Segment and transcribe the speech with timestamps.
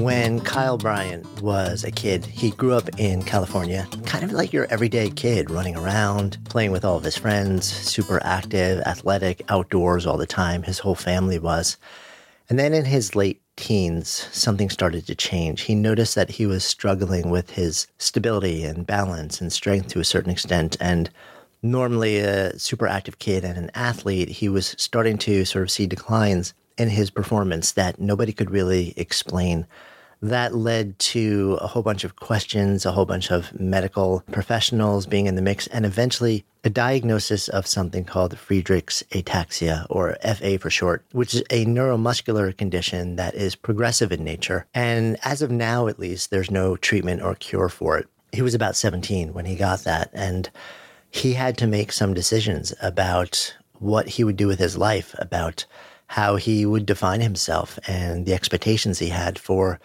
[0.00, 4.66] When Kyle Bryant was a kid, he grew up in California, kind of like your
[4.66, 10.18] everyday kid, running around, playing with all of his friends, super active, athletic, outdoors all
[10.18, 10.62] the time.
[10.62, 11.76] His whole family was.
[12.48, 15.62] And then in his late teens, something started to change.
[15.62, 20.04] He noticed that he was struggling with his stability and balance and strength to a
[20.04, 20.76] certain extent.
[20.78, 21.10] And
[21.62, 25.86] normally a super active kid and an athlete, he was starting to sort of see
[25.86, 29.66] declines in his performance that nobody could really explain.
[30.22, 35.26] That led to a whole bunch of questions, a whole bunch of medical professionals being
[35.26, 40.70] in the mix, and eventually a diagnosis of something called Friedreich's ataxia, or FA for
[40.70, 44.66] short, which is a neuromuscular condition that is progressive in nature.
[44.74, 48.08] And as of now, at least, there's no treatment or cure for it.
[48.32, 50.50] He was about 17 when he got that, and
[51.10, 55.66] he had to make some decisions about what he would do with his life, about
[56.08, 59.80] how he would define himself and the expectations he had for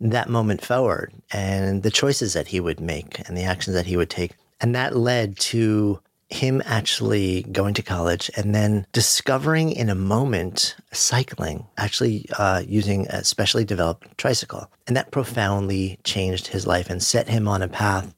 [0.00, 3.96] that moment forward and the choices that he would make and the actions that he
[3.96, 4.32] would take.
[4.60, 10.76] And that led to him actually going to college and then discovering in a moment
[10.92, 14.70] cycling, actually uh, using a specially developed tricycle.
[14.86, 18.14] And that profoundly changed his life and set him on a path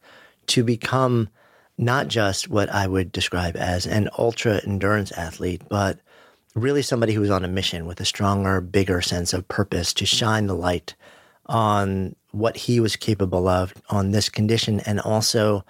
[0.49, 1.29] to become
[1.79, 5.99] not just what I would describe as an ultra endurance athlete, but
[6.55, 10.07] really somebody who was on a mission with a stronger, bigger sense of purpose to
[10.07, 10.95] shine the light
[11.47, 15.65] on what he was capable of on this condition and also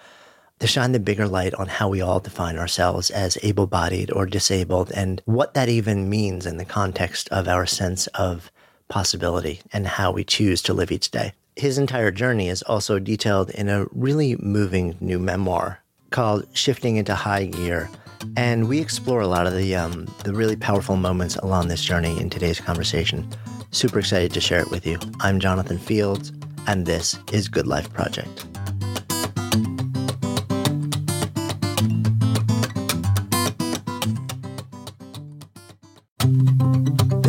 [0.58, 4.26] to shine the bigger light on how we all define ourselves as able bodied or
[4.26, 8.52] disabled and what that even means in the context of our sense of
[8.88, 11.32] possibility and how we choose to live each day.
[11.56, 17.14] His entire journey is also detailed in a really moving new memoir called Shifting into
[17.14, 17.88] High Gear.
[18.36, 22.18] And we explore a lot of the, um, the really powerful moments along this journey
[22.20, 23.28] in today's conversation.
[23.70, 24.98] Super excited to share it with you.
[25.20, 26.32] I'm Jonathan Fields,
[26.66, 28.46] and this is Good Life Project.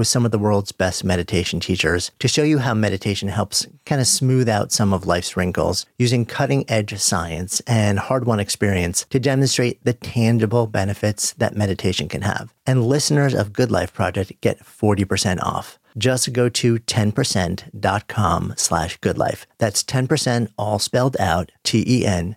[0.00, 4.00] with some of the world's best meditation teachers to show you how meditation helps kind
[4.00, 9.04] of smooth out some of life's wrinkles using cutting edge science and hard won experience
[9.10, 12.54] to demonstrate the tangible benefits that meditation can have.
[12.66, 15.78] And listeners of Good Life Project get 40% off.
[15.98, 19.44] Just go to 10%.com slash goodlife.
[19.58, 22.32] That's 10% all spelled out, T-E-N-P-E-R-C-E-N-T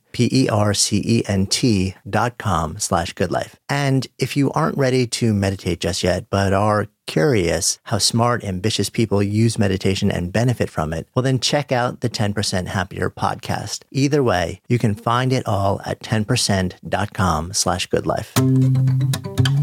[2.10, 3.54] dot com slash goodlife.
[3.70, 8.90] And if you aren't ready to meditate just yet, but are curious how smart, ambitious
[8.90, 13.84] people use meditation and benefit from it, well, then check out the 10% Happier podcast.
[13.92, 19.63] Either way, you can find it all at 10%.com slash goodlife.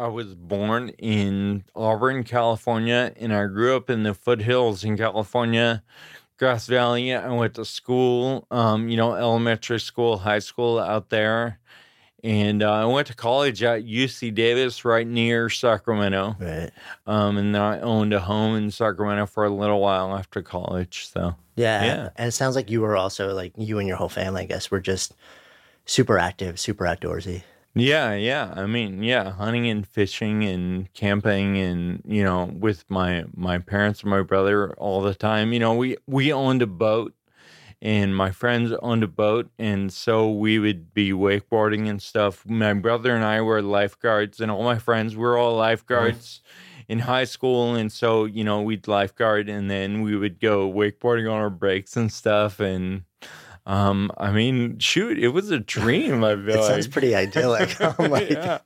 [0.00, 5.82] I was born in Auburn, California, and I grew up in the foothills in California,
[6.38, 7.14] Grass Valley.
[7.14, 11.58] I went to school, um, you know, elementary school, high school out there.
[12.24, 16.34] And uh, I went to college at UC Davis, right near Sacramento.
[16.38, 16.70] Right.
[17.06, 21.08] Um, and then I owned a home in Sacramento for a little while after college.
[21.12, 21.84] So, yeah.
[21.84, 22.08] Yeah.
[22.16, 24.70] And it sounds like you were also, like, you and your whole family, I guess,
[24.70, 25.14] were just
[25.84, 27.42] super active, super outdoorsy.
[27.74, 28.52] Yeah, yeah.
[28.56, 34.02] I mean, yeah, hunting and fishing and camping and, you know, with my my parents
[34.02, 35.52] and my brother all the time.
[35.52, 37.14] You know, we we owned a boat
[37.82, 42.74] and my friends owned a boat and so we would be wakeboarding and stuff my
[42.74, 45.60] brother and i were lifeguards and all my friends were all mm-hmm.
[45.60, 46.40] lifeguards
[46.88, 51.30] in high school and so you know we'd lifeguard and then we would go wakeboarding
[51.30, 53.02] on our breaks and stuff and
[53.66, 56.64] um i mean shoot it was a dream i feel It like.
[56.64, 57.76] sounds pretty idyllic.
[57.98, 58.58] Like, yeah.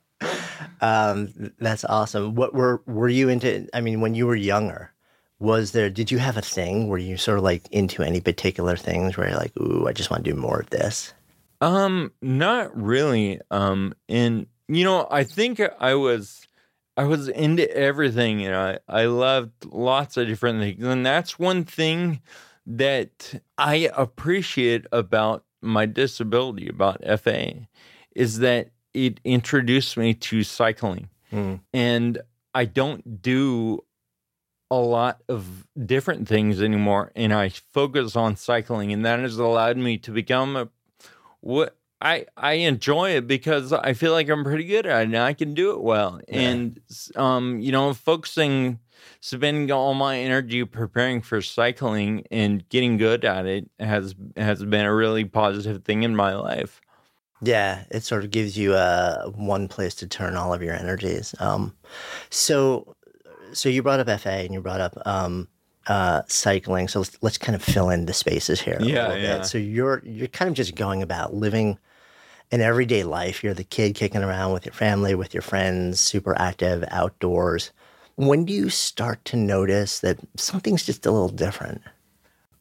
[0.81, 2.35] um, that's awesome.
[2.35, 3.67] What were were you into?
[3.73, 4.91] I mean, when you were younger,
[5.39, 5.89] was there?
[5.89, 6.87] Did you have a thing?
[6.87, 9.17] Were you sort of like into any particular things?
[9.17, 11.13] Where you're like, ooh, I just want to do more of this.
[11.61, 13.39] Um, not really.
[13.51, 16.47] Um, and you know, I think I was,
[16.97, 18.77] I was into everything, you know.
[18.87, 22.21] I I loved lots of different things, and that's one thing
[22.65, 27.67] that I appreciate about my disability, about FA,
[28.15, 31.59] is that it introduced me to cycling, Mm.
[31.73, 32.19] and
[32.53, 33.83] I don't do
[34.71, 39.77] a lot of different things anymore and I focus on cycling and that has allowed
[39.77, 40.69] me to become a
[41.41, 45.17] what I I enjoy it because I feel like I'm pretty good at it and
[45.17, 46.19] I can do it well.
[46.27, 46.39] Yeah.
[46.39, 46.79] And
[47.15, 48.79] um you know focusing
[49.21, 54.85] spending all my energy preparing for cycling and getting good at it has has been
[54.85, 56.81] a really positive thing in my life.
[57.41, 61.35] Yeah, it sort of gives you uh, one place to turn all of your energies.
[61.39, 61.75] Um,
[62.29, 62.95] so,
[63.51, 65.47] so you brought up FA and you brought up um,
[65.87, 66.87] uh, cycling.
[66.87, 68.77] So let's, let's kind of fill in the spaces here.
[68.79, 69.37] a Yeah, little yeah.
[69.37, 69.45] Bit.
[69.45, 71.77] So you're you're kind of just going about living
[72.51, 73.43] an everyday life.
[73.43, 77.71] You're the kid kicking around with your family, with your friends, super active outdoors.
[78.15, 81.81] When do you start to notice that something's just a little different?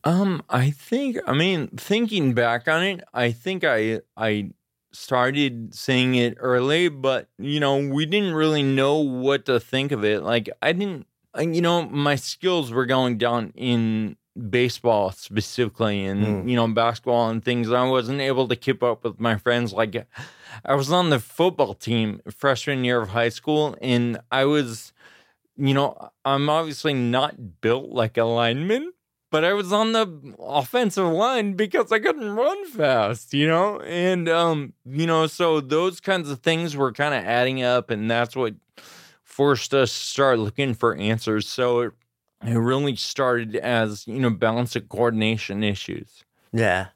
[0.03, 4.51] Um, I think I mean thinking back on it, I think I I
[4.93, 10.05] started seeing it early, but you know, we didn't really know what to think of
[10.05, 10.23] it.
[10.23, 11.07] Like I didn't
[11.39, 14.17] you know, my skills were going down in
[14.51, 16.51] baseball specifically and Mm.
[16.51, 17.71] you know, basketball and things.
[17.71, 20.07] I wasn't able to keep up with my friends like
[20.65, 24.93] I was on the football team freshman year of high school and I was
[25.57, 28.93] you know, I'm obviously not built like a lineman,
[29.31, 33.81] but I was on the offensive line because I couldn't run fast, you know?
[33.81, 38.11] And um, you know, so those kinds of things were kind of adding up and
[38.11, 38.55] that's what
[39.23, 41.49] forced us to start looking for answers.
[41.49, 41.93] So it
[42.45, 46.25] it really started as, you know, balance and coordination issues.
[46.53, 46.89] Yeah.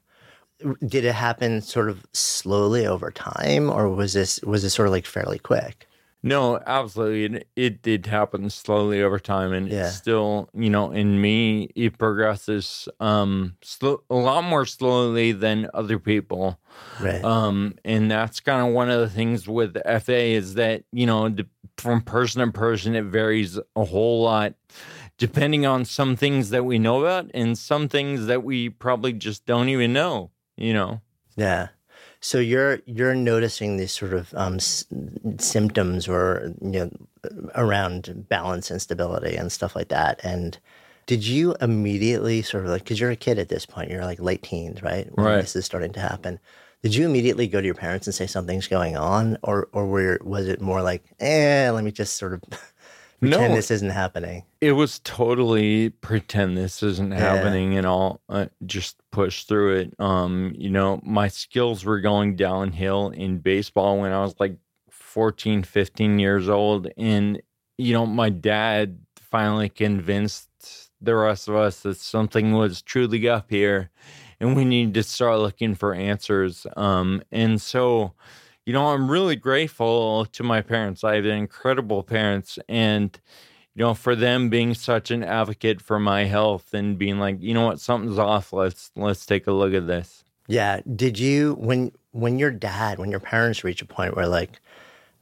[0.85, 4.91] Did it happen sort of slowly over time, or was this was it sort of
[4.91, 5.87] like fairly quick?
[6.21, 7.37] No, absolutely.
[7.37, 9.85] It, it did happen slowly over time, and Yeah.
[9.87, 15.69] it's still, you know, in me, it progresses um slow, a lot more slowly than
[15.73, 16.59] other people.
[16.99, 17.23] Right.
[17.23, 21.29] Um, and that's kind of one of the things with FA is that you know,
[21.29, 21.45] d-
[21.77, 24.55] from person to person, it varies a whole lot,
[25.17, 29.45] depending on some things that we know about and some things that we probably just
[29.45, 30.31] don't even know.
[30.57, 31.01] You know.
[31.37, 31.69] Yeah.
[32.21, 34.85] So you're you're noticing these sort of um, s-
[35.37, 36.91] symptoms or you know
[37.55, 40.19] around balance instability and stuff like that.
[40.23, 40.57] And
[41.05, 44.19] did you immediately sort of like because you're a kid at this point, you're like
[44.19, 45.07] late teens, right?
[45.15, 45.41] When Right.
[45.41, 46.39] This is starting to happen.
[46.81, 50.19] Did you immediately go to your parents and say something's going on, or or were,
[50.23, 52.41] was it more like, eh, let me just sort of
[53.19, 53.55] pretend No.
[53.55, 54.43] this isn't happening?
[54.61, 59.93] It was totally pretend this isn't happening and all uh, just push through it.
[59.99, 64.57] Um, you know, my skills were going downhill in baseball when I was like
[64.89, 66.87] 14, 15 years old.
[66.97, 67.41] And,
[67.77, 70.47] you know, my dad finally convinced
[71.01, 73.89] the rest of us that something was truly up here
[74.39, 76.65] and we needed to start looking for answers.
[76.77, 78.13] Um, and so,
[78.69, 81.03] you know, I'm really grateful to my parents.
[81.03, 83.19] I have incredible parents and
[83.73, 87.55] you know, for them being such an advocate for my health and being like, you
[87.55, 88.53] know what, something's off.
[88.53, 90.23] Let's let's take a look at this.
[90.45, 90.81] Yeah.
[90.95, 94.59] Did you when when your dad, when your parents reach a point where like,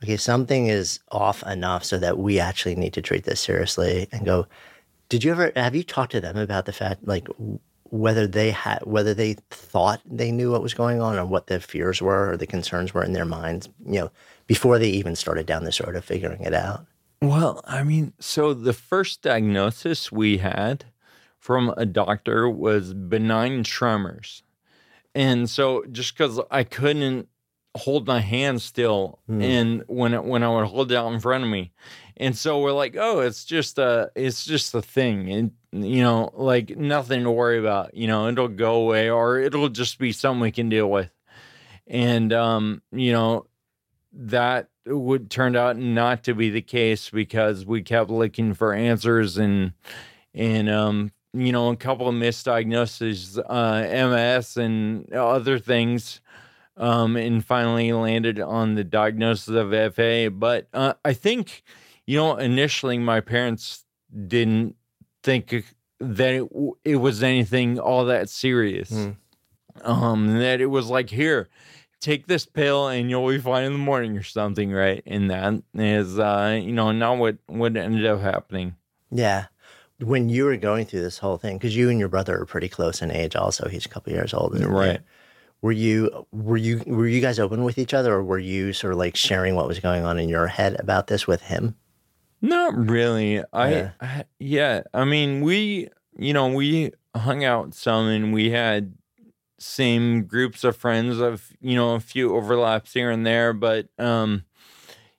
[0.03, 4.25] okay, something is off enough so that we actually need to treat this seriously and
[4.25, 4.45] go,
[5.07, 7.29] did you ever have you talked to them about the fact like
[7.91, 11.59] whether they had whether they thought they knew what was going on or what the
[11.59, 14.11] fears were or the concerns were in their minds, you know,
[14.47, 16.85] before they even started down this road of figuring it out?
[17.21, 20.85] Well, I mean, so the first diagnosis we had
[21.39, 24.43] from a doctor was benign tremors.
[25.15, 27.27] And so just because I couldn't
[27.75, 29.41] hold my hand still Hmm.
[29.41, 31.71] and when it, when I would hold it out in front of me.
[32.17, 35.31] And so we're like, oh, it's just a it's just a thing.
[35.31, 37.95] And you know, like nothing to worry about.
[37.95, 41.11] You know, it'll go away or it'll just be something we can deal with.
[41.85, 43.45] And um, you know,
[44.13, 49.37] that would turned out not to be the case because we kept looking for answers
[49.37, 49.73] and
[50.33, 56.21] and um you know, a couple of misdiagnoses, uh, MS and other things,
[56.77, 60.31] um, and finally landed on the diagnosis of FA.
[60.31, 61.63] But uh, I think,
[62.07, 63.83] you know, initially my parents
[64.27, 64.75] didn't
[65.21, 65.53] think
[65.99, 66.49] that it,
[66.83, 68.89] it was anything all that serious.
[68.89, 69.17] Mm.
[69.83, 71.49] Um, that it was like, here,
[71.99, 75.03] take this pill and you'll be fine in the morning or something, right?
[75.05, 78.75] And that is, uh, you know, not what, what ended up happening.
[79.11, 79.45] Yeah.
[79.99, 82.69] When you were going through this whole thing, because you and your brother are pretty
[82.69, 84.75] close in age, also he's a couple years older, than you.
[84.75, 85.01] Right.
[85.63, 88.93] Were you were you were you guys open with each other, or were you sort
[88.93, 91.75] of like sharing what was going on in your head about this with him?
[92.41, 93.43] Not really.
[93.53, 93.91] I, Yeah.
[94.01, 94.81] I yeah.
[94.93, 98.93] I mean, we you know we hung out some and we had
[99.59, 104.43] same groups of friends of you know a few overlaps here and there, but um,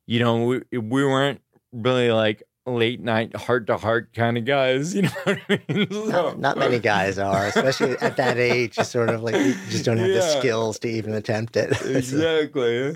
[0.07, 1.41] you know we we weren't
[1.73, 4.95] really like late night heart to heart kind of guys.
[4.99, 5.91] You know what I mean?
[5.91, 8.75] So- Not, not many guys are, especially at that age.
[8.77, 11.71] Sort of like you just don't have the skills to even attempt it.
[11.85, 12.95] exactly.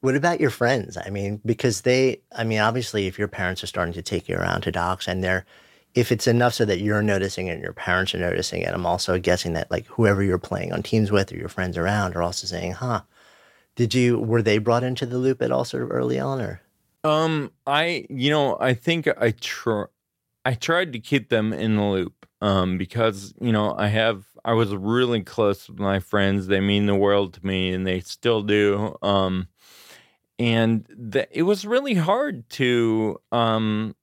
[0.00, 0.96] What about your friends?
[0.96, 4.36] I mean, because they, I mean, obviously, if your parents are starting to take you
[4.36, 5.44] around to docs and they're,
[5.94, 8.86] if it's enough so that you're noticing it and your parents are noticing it, I'm
[8.86, 12.22] also guessing that like whoever you're playing on teams with or your friends around are
[12.22, 13.02] also saying, huh,
[13.74, 16.62] did you, were they brought into the loop at all sort of early on or?
[17.02, 19.84] Um, I you know I think I tr-
[20.44, 22.26] I tried to keep them in the loop.
[22.42, 26.46] Um, because you know I have I was really close with my friends.
[26.46, 28.96] They mean the world to me, and they still do.
[29.02, 29.48] Um,
[30.40, 33.94] and the, it was really hard to um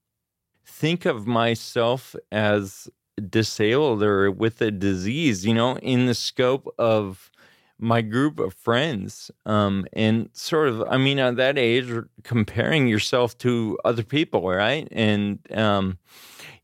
[0.65, 2.87] think of myself as
[3.29, 5.45] disabled or with a disease.
[5.45, 7.31] You know, in the scope of
[7.79, 11.87] my group of friends um and sort of i mean at that age
[12.23, 15.99] comparing yourself to other people right and um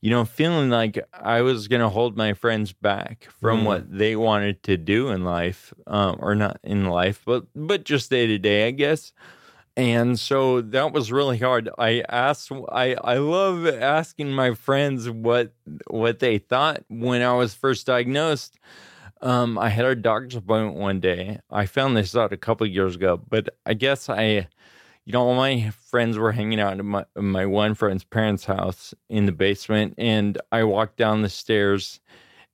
[0.02, 3.66] you know feeling like i was going to hold my friends back from Mm.
[3.66, 8.10] what they wanted to do in life um or not in life but but just
[8.10, 9.14] day to day i guess
[9.76, 15.54] and so that was really hard i asked i i love asking my friends what
[15.88, 18.58] what they thought when i was first diagnosed
[19.22, 21.40] um, I had a doctor's appointment one day.
[21.50, 24.48] I found this out a couple years ago, but I guess I,
[25.06, 28.94] you know, all my friends were hanging out at my my one friend's parents' house
[29.10, 32.02] in the basement, and I walked down the stairs,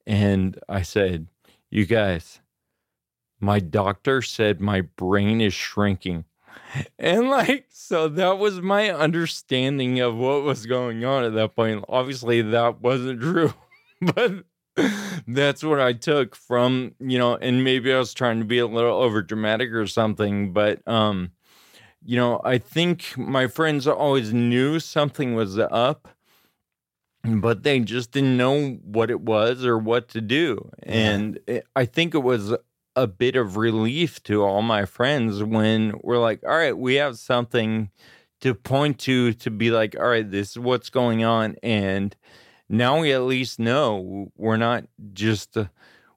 [0.07, 1.27] and I said,
[1.71, 2.41] "You guys,
[3.41, 6.25] my doctor said my brain is shrinking."
[6.97, 11.83] And like, so that was my understanding of what was going on at that point.
[11.89, 13.53] Obviously, that wasn't true,
[14.01, 14.43] but
[15.27, 18.67] that's what I took from, you know, and maybe I was trying to be a
[18.67, 21.31] little over dramatic or something, but um,
[22.05, 26.07] you know, I think my friends always knew something was up,
[27.23, 30.69] but they just didn't know what it was or what to do.
[30.83, 32.53] And it, I think it was
[32.95, 37.17] a bit of relief to all my friends when we're like, all right, we have
[37.17, 37.89] something
[38.41, 41.55] to point to to be like, all right, this is what's going on.
[41.61, 42.15] And
[42.69, 45.65] now we at least know we're not just, uh,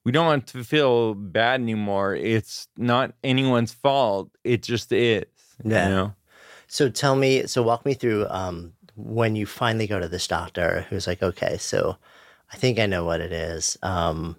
[0.05, 2.15] we don't have to feel bad anymore.
[2.15, 4.31] It's not anyone's fault.
[4.45, 5.25] It just is.
[5.65, 5.89] Yeah.
[5.89, 6.15] You know?
[6.67, 10.87] So tell me, so walk me through um, when you finally go to this doctor
[10.89, 11.97] who's like, okay, so
[12.53, 13.79] I think I know what it is.
[13.83, 14.37] Um,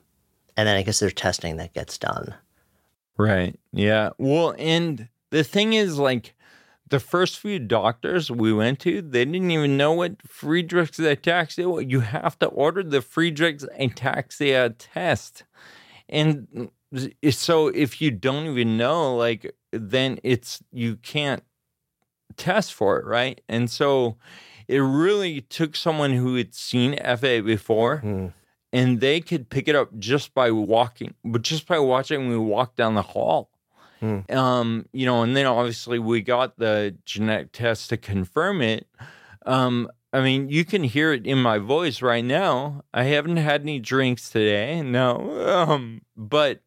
[0.55, 2.33] and then I guess there's testing that gets done.
[3.17, 3.59] Right.
[3.71, 4.09] Yeah.
[4.17, 6.35] Well, and the thing is, like,
[6.89, 11.85] the first few doctors we went to, they didn't even know what Friedreich's ataxia was.
[11.87, 15.43] You have to order the Friedreich's ataxia test.
[16.09, 16.69] And
[17.31, 21.43] so if you don't even know, like, then it's, you can't
[22.37, 23.05] test for it.
[23.05, 23.41] Right.
[23.49, 24.17] And so
[24.67, 28.27] it really took someone who had seen FA before Hmm.
[28.73, 32.75] And they could pick it up just by walking, but just by watching we walk
[32.75, 33.51] down the hall.
[33.99, 34.19] Hmm.
[34.29, 38.87] Um, you know, and then obviously we got the genetic test to confirm it.
[39.45, 42.83] Um, I mean, you can hear it in my voice right now.
[42.93, 45.39] I haven't had any drinks today, no.
[45.53, 46.61] Um, but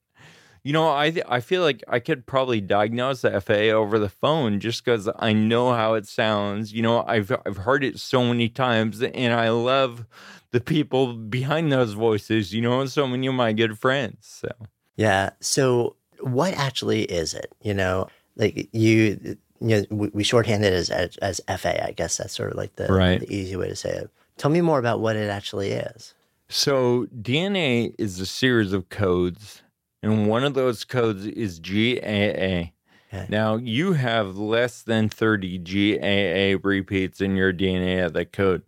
[0.66, 4.08] you know, I th- I feel like I could probably diagnose the FA over the
[4.08, 6.72] phone just because I know how it sounds.
[6.72, 10.06] You know, I've I've heard it so many times, and I love
[10.50, 12.52] the people behind those voices.
[12.52, 14.18] You know, so many of my good friends.
[14.42, 14.48] So
[14.96, 15.30] Yeah.
[15.38, 17.52] So what actually is it?
[17.62, 21.86] You know, like you, you know, we, we shorthand it as, as as FA.
[21.86, 23.20] I guess that's sort of like the, Right.
[23.20, 24.10] the easy way to say it.
[24.36, 26.12] Tell me more about what it actually is.
[26.48, 29.62] So DNA is a series of codes,
[30.06, 32.70] and one of those codes is GAA.
[33.12, 33.26] Okay.
[33.28, 38.62] Now you have less than 30 GAA repeats in your DNA of that code.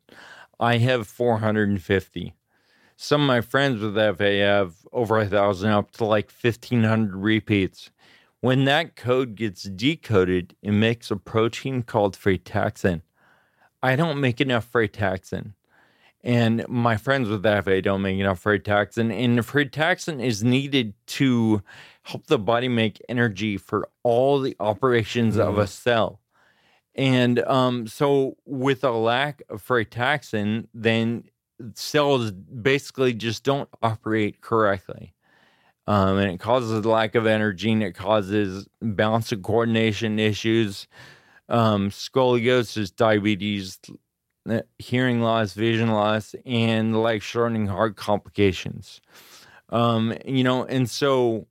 [0.58, 2.34] I have 450.
[2.96, 7.90] some of my friends with FA have over a thousand up to like 1500 repeats.
[8.40, 13.02] When that code gets decoded, it makes a protein called frataxin.
[13.82, 15.54] I don't make enough frataxin.
[16.28, 19.10] And my friends with FA don't make enough frataxin.
[19.10, 21.62] And frataxin is needed to
[22.02, 25.40] help the body make energy for all the operations mm.
[25.40, 26.20] of a cell.
[26.94, 31.24] And um, so, with a lack of frataxin, then
[31.72, 35.14] cells basically just don't operate correctly.
[35.86, 40.88] Um, and it causes a lack of energy and it causes balance and coordination issues,
[41.48, 43.78] um, scoliosis, diabetes,
[44.78, 49.00] hearing loss, vision loss, and life shortening heart complications.
[49.70, 51.46] Um, you know, and so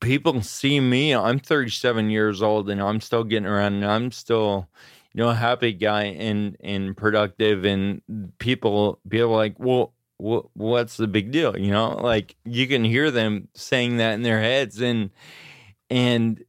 [0.00, 4.68] people see me, I'm 37 years old and I'm still getting around and I'm still,
[5.12, 8.02] you know, a happy guy and and productive and
[8.38, 11.56] people people like, well, what's the big deal?
[11.56, 15.10] You know, like you can hear them saying that in their heads and
[15.90, 16.44] and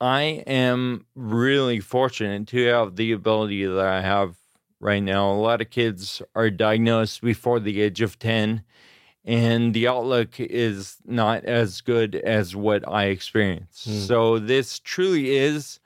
[0.00, 4.36] I am really fortunate to have the ability that I have
[4.84, 5.32] right now.
[5.32, 8.62] A lot of kids are diagnosed before the age of 10
[9.24, 13.88] and the outlook is not as good as what I experienced.
[13.88, 14.06] Mm.
[14.06, 15.80] So this truly is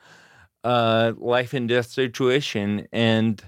[0.64, 2.88] a life and death situation.
[2.92, 3.40] And,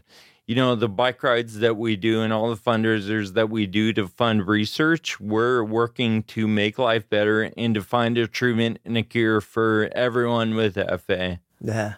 [0.47, 3.92] you know, the bike rides that we do and all the fundraisers that we do
[3.95, 8.97] to fund research, we're working to make life better and to find a treatment and
[8.97, 11.40] a cure for everyone with FA.
[11.61, 11.95] Yeah.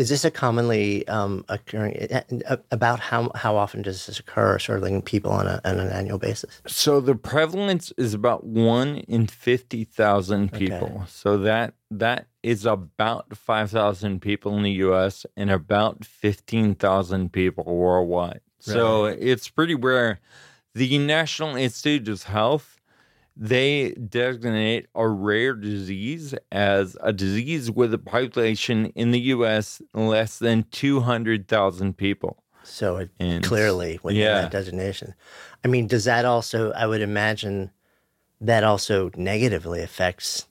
[0.00, 1.94] Is this a commonly um, occurring?
[1.94, 5.60] Eh, eh, about how how often does this occur, sort of in people on, a,
[5.62, 6.62] on an annual basis?
[6.66, 10.92] So the prevalence is about one in fifty thousand people.
[10.94, 11.04] Okay.
[11.06, 15.26] So that that is about five thousand people in the U.S.
[15.36, 18.40] and about fifteen thousand people worldwide.
[18.40, 18.42] Right.
[18.58, 20.18] So it's pretty rare.
[20.74, 22.79] The National Institute of Health
[23.40, 29.80] they designate a rare disease as a disease with a population in the U.S.
[29.94, 32.44] less than 200,000 people.
[32.62, 34.42] So it and, clearly within yeah.
[34.42, 35.14] that designation.
[35.64, 37.70] I mean, does that also, I would imagine
[38.42, 40.46] that also negatively affects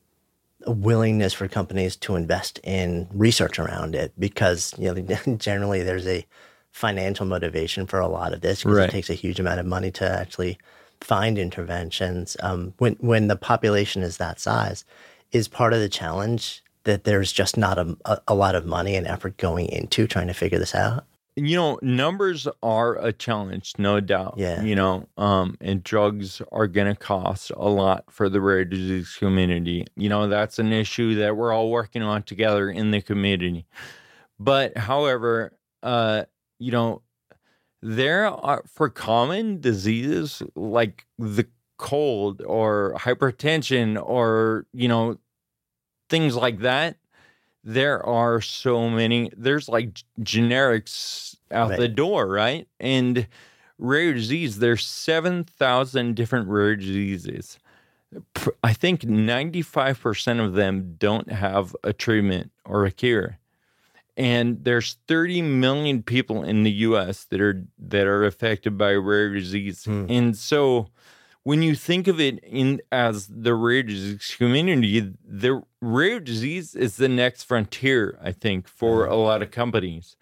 [0.66, 6.08] a willingness for companies to invest in research around it because, you know, generally there's
[6.08, 6.26] a
[6.72, 8.90] financial motivation for a lot of this because right.
[8.90, 10.58] it takes a huge amount of money to actually–
[11.02, 14.86] find interventions um, when when the population is that size
[15.32, 18.96] is part of the challenge that there's just not a, a, a lot of money
[18.96, 21.06] and effort going into trying to figure this out.
[21.36, 24.62] You know numbers are a challenge no doubt yeah.
[24.62, 29.86] you know um and drugs are gonna cost a lot for the rare disease community.
[29.96, 33.66] You know that's an issue that we're all working on together in the community.
[34.38, 36.26] But however uh
[36.58, 37.04] you know
[37.82, 45.18] there are for common diseases like the cold or hypertension or you know
[46.10, 46.98] things like that
[47.64, 51.80] there are so many there's like generics out right.
[51.80, 52.68] the door right?
[52.80, 53.28] And
[53.78, 57.60] rare disease there's 7000 different rare diseases.
[58.64, 63.38] I think 95% of them don't have a treatment or a cure
[64.20, 69.34] and there's 30 million people in the US that are that are affected by rare
[69.34, 69.86] disease.
[69.86, 70.08] Hmm.
[70.10, 70.90] And so
[71.44, 76.98] when you think of it in as the rare disease community, the rare disease is
[76.98, 79.14] the next frontier, I think, for hmm.
[79.14, 80.18] a lot of companies.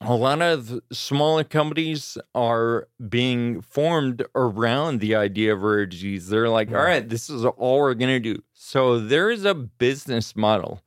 [0.00, 6.28] A lot of smaller companies are being formed around the idea of rare disease.
[6.28, 6.78] They're like, yeah.
[6.78, 8.42] all right, this is all we're going to do.
[8.52, 10.82] So there is a business model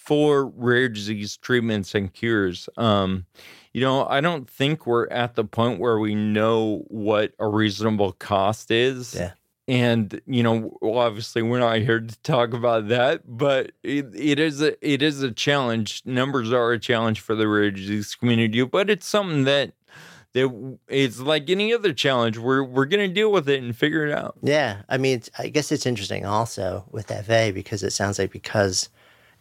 [0.00, 2.68] for rare disease treatments and cures.
[2.78, 3.26] Um,
[3.74, 8.12] you know, I don't think we're at the point where we know what a reasonable
[8.12, 9.14] cost is.
[9.14, 9.32] Yeah.
[9.68, 14.62] And you know, obviously, we're not here to talk about that, but it, it is
[14.62, 16.02] a it is a challenge.
[16.04, 19.74] Numbers are a challenge for the rare disease community, but it's something that
[20.32, 22.36] that it's like any other challenge.
[22.36, 24.38] We're we're gonna deal with it and figure it out.
[24.42, 28.88] Yeah, I mean, I guess it's interesting also with FA because it sounds like because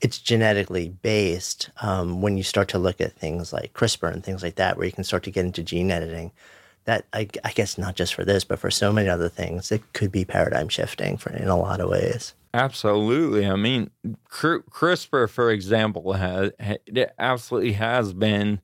[0.01, 4.43] it's genetically based um, when you start to look at things like CRISPR and things
[4.43, 6.31] like that, where you can start to get into gene editing.
[6.85, 9.93] That I, I guess not just for this, but for so many other things, it
[9.93, 12.33] could be paradigm shifting for in a lot of ways.
[12.53, 13.45] Absolutely.
[13.45, 13.91] I mean,
[14.29, 18.59] CRISPR, for example, has it absolutely has been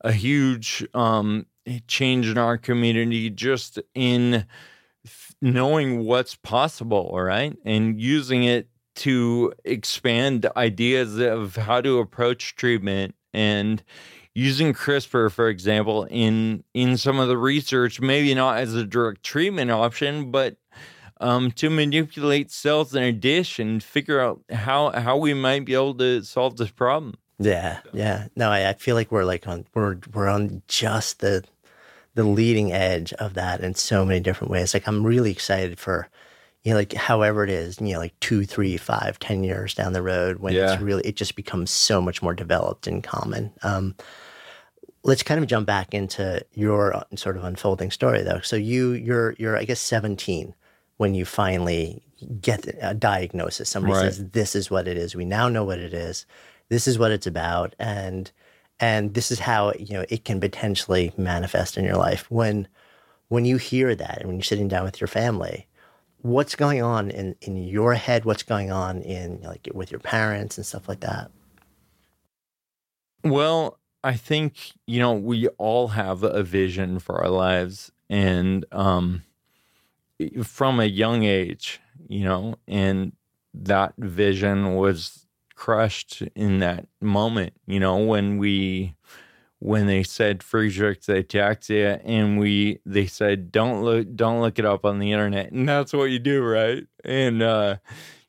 [0.00, 1.46] a huge um,
[1.86, 4.44] change in our community just in
[5.40, 8.68] knowing what's possible, right, and using it
[8.98, 13.82] to expand ideas of how to approach treatment and
[14.34, 19.22] using CRISPR, for example, in in some of the research, maybe not as a direct
[19.22, 20.56] treatment option, but
[21.20, 25.74] um, to manipulate cells in a dish and figure out how how we might be
[25.74, 27.14] able to solve this problem.
[27.38, 28.28] Yeah, yeah.
[28.36, 31.44] No, I, I feel like we're like on we're we're on just the
[32.14, 34.74] the leading edge of that in so many different ways.
[34.74, 36.08] Like I'm really excited for
[36.68, 39.94] you know, like however it is, you know, like two, three, five, ten years down
[39.94, 40.74] the road when yeah.
[40.74, 43.50] it's really it just becomes so much more developed and common.
[43.62, 43.94] Um,
[45.02, 48.40] let's kind of jump back into your uh, sort of unfolding story though.
[48.40, 50.54] So you you're you're I guess 17
[50.98, 52.02] when you finally
[52.38, 53.70] get a diagnosis.
[53.70, 54.02] Somebody right.
[54.02, 55.16] says this is what it is.
[55.16, 56.26] We now know what it is.
[56.68, 58.30] This is what it's about and
[58.78, 62.68] and this is how you know it can potentially manifest in your life when
[63.28, 65.66] when you hear that and when you're sitting down with your family
[66.22, 68.24] what's going on in in your head?
[68.24, 71.30] What's going on in like with your parents and stuff like that?
[73.24, 79.22] Well I think, you know, we all have a vision for our lives and um
[80.42, 83.12] from a young age, you know, and
[83.54, 88.94] that vision was crushed in that moment, you know, when we
[89.60, 94.84] when they said Friedreich's ataxia and we they said don't look don't look it up
[94.84, 97.76] on the internet and that's what you do right and uh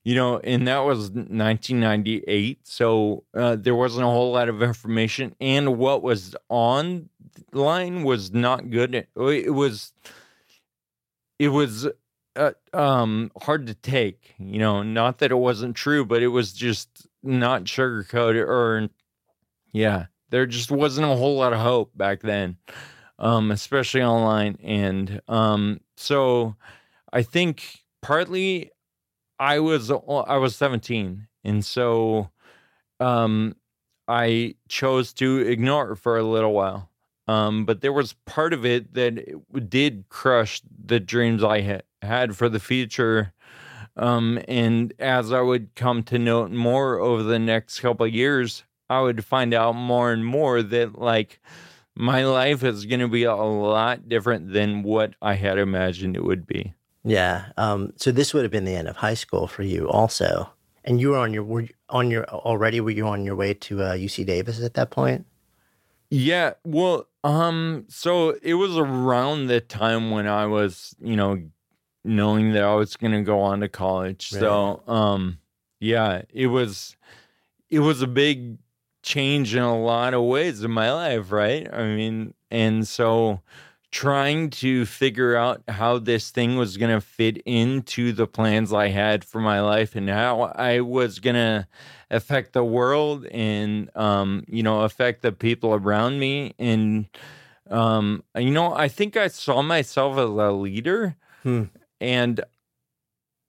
[0.04, 2.68] you know, and that was 1998.
[2.68, 7.10] So uh, there wasn't a whole lot of information, and what was online
[8.04, 8.96] was not good.
[8.96, 9.94] It, was,
[11.38, 11.88] it was
[12.36, 14.36] uh, um, hard to take.
[14.40, 18.90] You know, not that it wasn't true, but it was just not sugarcoated, or
[19.74, 22.58] yeah, there just wasn't a whole lot of hope back then,
[23.18, 26.56] um, especially online, and um, so
[27.12, 28.72] I think partly
[29.40, 32.30] I was I was 17, and so
[33.00, 33.56] um,
[34.08, 36.90] I chose to ignore it for a little while.
[37.28, 41.84] Um, but there was part of it that it did crush the dreams I had
[42.02, 43.34] had for the future.
[43.96, 48.64] Um, and as I would come to note more over the next couple of years,
[48.90, 51.40] I would find out more and more that like
[51.96, 56.24] my life is going to be a lot different than what I had imagined it
[56.24, 56.74] would be.
[57.04, 57.46] Yeah.
[57.58, 60.50] Um, so this would have been the end of high school for you, also,
[60.84, 62.82] and you were on your were you on your already.
[62.82, 65.26] Were you on your way to uh, UC Davis at that point?
[66.10, 66.54] Yeah.
[66.64, 71.42] Well, um, so it was around the time when I was, you know,
[72.04, 74.32] knowing that I was going to go on to college.
[74.34, 74.40] Right.
[74.40, 75.40] So, um,
[75.80, 76.96] yeah, it was,
[77.70, 78.58] it was a big
[79.04, 81.68] change in a lot of ways in my life, right?
[81.72, 83.42] I mean, and so
[83.92, 88.90] trying to figure out how this thing was going to fit into the plans I
[88.90, 91.68] had for my life and how I was going to
[92.12, 97.08] affect the world and um, you know affect the people around me and
[97.70, 101.66] um, you know I think I saw myself as a leader hmm.
[102.00, 102.42] and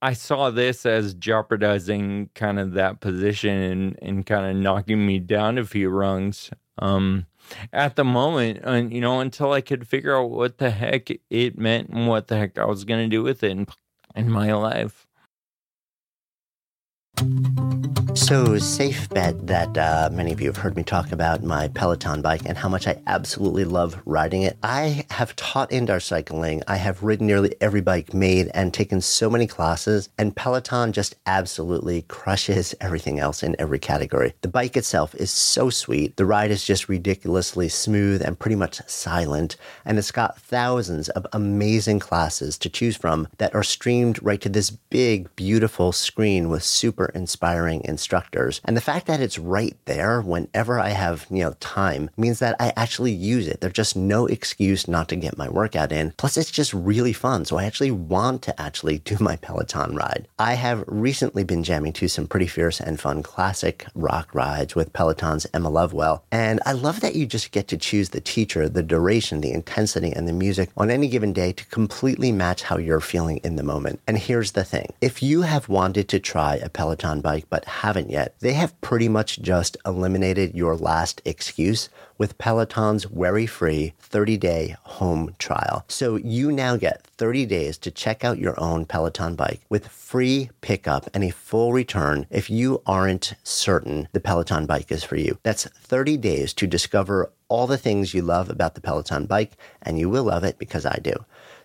[0.02, 5.18] I saw this as jeopardizing kind of that position and, and kind of knocking me
[5.18, 6.50] down a few rungs.
[6.78, 7.26] Um,
[7.72, 11.58] at the moment, and you know, until I could figure out what the heck it
[11.58, 13.66] meant and what the heck I was going to do with it in,
[14.14, 15.06] in my life.
[18.30, 22.22] So, safe bet that uh, many of you have heard me talk about my Peloton
[22.22, 24.56] bike and how much I absolutely love riding it.
[24.62, 26.62] I have taught indoor cycling.
[26.68, 31.16] I have ridden nearly every bike made and taken so many classes, and Peloton just
[31.26, 34.34] absolutely crushes everything else in every category.
[34.42, 36.16] The bike itself is so sweet.
[36.16, 41.26] The ride is just ridiculously smooth and pretty much silent, and it's got thousands of
[41.32, 46.62] amazing classes to choose from that are streamed right to this big, beautiful screen with
[46.62, 48.60] super inspiring instructors.
[48.64, 52.56] And the fact that it's right there whenever I have, you know, time means that
[52.58, 53.60] I actually use it.
[53.60, 56.12] There's just no excuse not to get my workout in.
[56.16, 57.44] Plus, it's just really fun.
[57.44, 60.26] So I actually want to actually do my Peloton ride.
[60.38, 64.92] I have recently been jamming to some pretty fierce and fun classic rock rides with
[64.92, 66.24] Peloton's Emma Lovewell.
[66.30, 70.12] And I love that you just get to choose the teacher, the duration, the intensity,
[70.12, 73.62] and the music on any given day to completely match how you're feeling in the
[73.62, 74.00] moment.
[74.06, 78.10] And here's the thing if you have wanted to try a Peloton bike but haven't
[78.10, 84.36] yet, they have pretty much just eliminated your last excuse with Peloton's worry free 30
[84.36, 85.84] day home trial.
[85.88, 90.50] So you now get 30 days to check out your own Peloton bike with free
[90.60, 95.38] pickup and a full return if you aren't certain the Peloton bike is for you.
[95.42, 99.98] That's 30 days to discover all the things you love about the Peloton bike, and
[99.98, 101.12] you will love it because I do.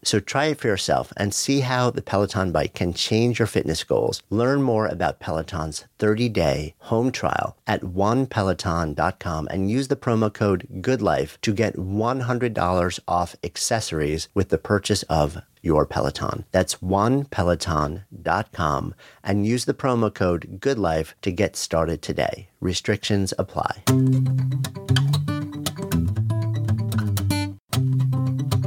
[0.03, 3.83] So try it for yourself and see how the Peloton bike can change your fitness
[3.83, 4.21] goals.
[4.29, 10.67] Learn more about Peloton's 30 day home trial at onepeloton.com and use the promo code
[10.81, 16.45] GOODLIFE to get $100 off accessories with the purchase of your Peloton.
[16.51, 22.49] That's onepeloton.com and use the promo code GOODLIFE to get started today.
[22.61, 23.83] Restrictions apply.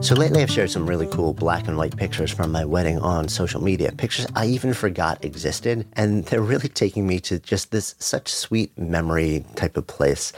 [0.00, 3.28] So lately, I've shared some really cool black and white pictures from my wedding on
[3.28, 3.92] social media.
[3.92, 8.76] Pictures I even forgot existed, and they're really taking me to just this such sweet
[8.78, 10.32] memory type of place.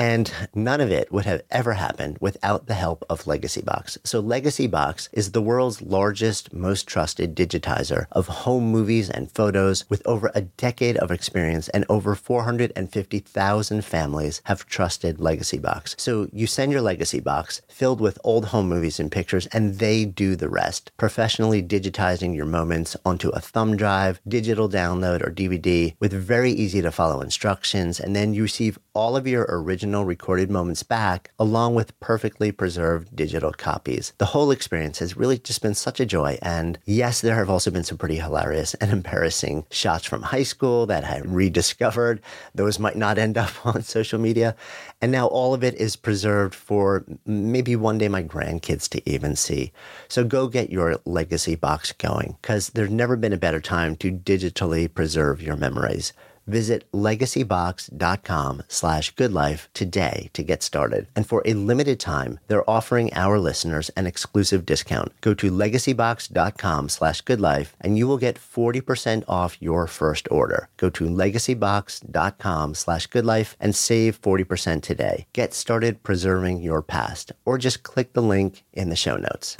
[0.00, 3.98] And none of it would have ever happened without the help of Legacy Box.
[4.02, 9.84] So Legacy Box is the world's largest, most trusted digitizer of home movies and photos
[9.90, 15.94] with over a decade of experience and over 450,000 families have trusted Legacy Box.
[15.98, 20.06] So you send your Legacy Box filled with old home movies and pictures and they
[20.06, 25.94] do the rest, professionally digitizing your moments onto a thumb drive, digital download or DVD
[26.00, 30.50] with very easy to follow instructions and then you receive all of your original recorded
[30.50, 34.12] moments back, along with perfectly preserved digital copies.
[34.18, 36.38] The whole experience has really just been such a joy.
[36.40, 40.86] And yes, there have also been some pretty hilarious and embarrassing shots from high school
[40.86, 42.20] that I rediscovered.
[42.54, 44.54] Those might not end up on social media.
[45.00, 49.34] And now all of it is preserved for maybe one day my grandkids to even
[49.36, 49.72] see.
[50.08, 54.12] So go get your legacy box going because there's never been a better time to
[54.12, 56.12] digitally preserve your memories.
[56.46, 61.06] Visit legacybox.com slash goodlife today to get started.
[61.14, 65.12] And for a limited time, they're offering our listeners an exclusive discount.
[65.20, 70.68] Go to legacybox.com slash goodlife and you will get 40% off your first order.
[70.76, 75.26] Go to legacybox.com slash goodlife and save 40% today.
[75.32, 79.56] Get started preserving your past or just click the link in the show notes.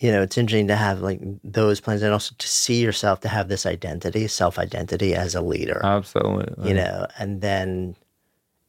[0.00, 3.28] You know, it's interesting to have like those plans and also to see yourself to
[3.28, 5.80] have this identity, self identity as a leader.
[5.84, 6.68] Absolutely.
[6.68, 7.96] You know, and then,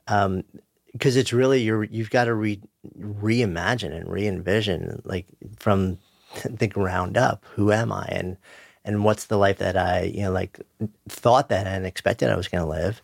[0.08, 0.44] um,
[0.92, 2.62] because it's really you're you've got to re
[3.00, 5.26] reimagine and re envision like
[5.58, 5.98] from
[6.50, 7.44] the ground up.
[7.54, 8.38] Who am I and
[8.86, 10.62] and what's the life that I you know like
[11.10, 13.02] thought that and expected I was going to live,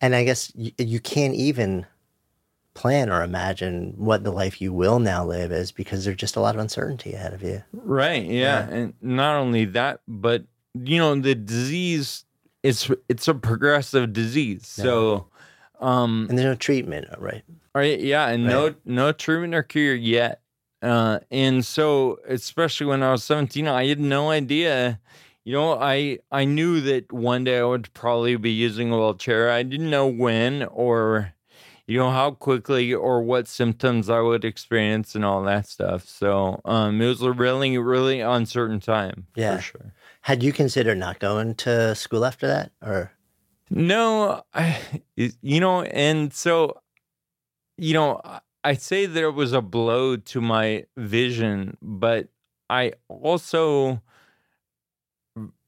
[0.00, 1.86] and I guess you, you can't even
[2.78, 6.40] plan or imagine what the life you will now live is because there's just a
[6.40, 7.62] lot of uncertainty ahead of you.
[7.72, 8.24] Right.
[8.24, 8.68] Yeah.
[8.68, 8.74] yeah.
[8.74, 12.24] And not only that, but you know, the disease
[12.62, 14.76] it's it's a progressive disease.
[14.78, 14.84] Yeah.
[14.84, 15.26] So
[15.80, 17.42] um and there's no treatment, right?
[17.74, 17.98] Right.
[17.98, 18.52] Yeah, and right.
[18.52, 20.40] no no treatment or cure yet.
[20.80, 25.00] Uh and so especially when I was 17, I had no idea
[25.44, 29.50] you know, I I knew that one day I would probably be using a wheelchair.
[29.50, 31.32] I didn't know when or
[31.88, 36.06] you know how quickly or what symptoms I would experience and all that stuff.
[36.06, 39.26] So um, it was a really, really uncertain time.
[39.34, 39.94] Yeah, for sure.
[40.20, 43.10] Had you considered not going to school after that, or
[43.70, 44.42] no?
[44.52, 44.78] I,
[45.16, 46.80] you know, and so
[47.78, 48.20] you know,
[48.64, 52.28] I say there was a blow to my vision, but
[52.68, 54.02] I also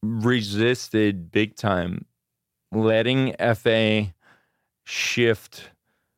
[0.02, 2.04] resisted big time
[2.72, 4.12] letting FA
[4.84, 5.70] shift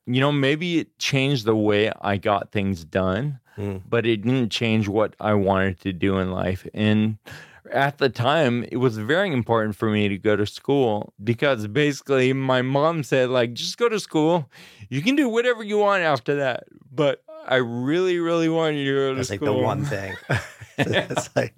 [0.07, 3.83] you know, maybe it changed the way I got things done, mm.
[3.89, 6.67] but it didn't change what I wanted to do in life.
[6.75, 7.19] And
[7.71, 12.33] at the time, it was very important for me to go to school because basically
[12.33, 14.51] my mom said, like, just go to school.
[14.89, 16.65] You can do whatever you want after that.
[16.91, 19.49] But I really, really wanted you to go to That's school.
[19.49, 20.17] like the one thing.
[20.79, 21.55] it's like,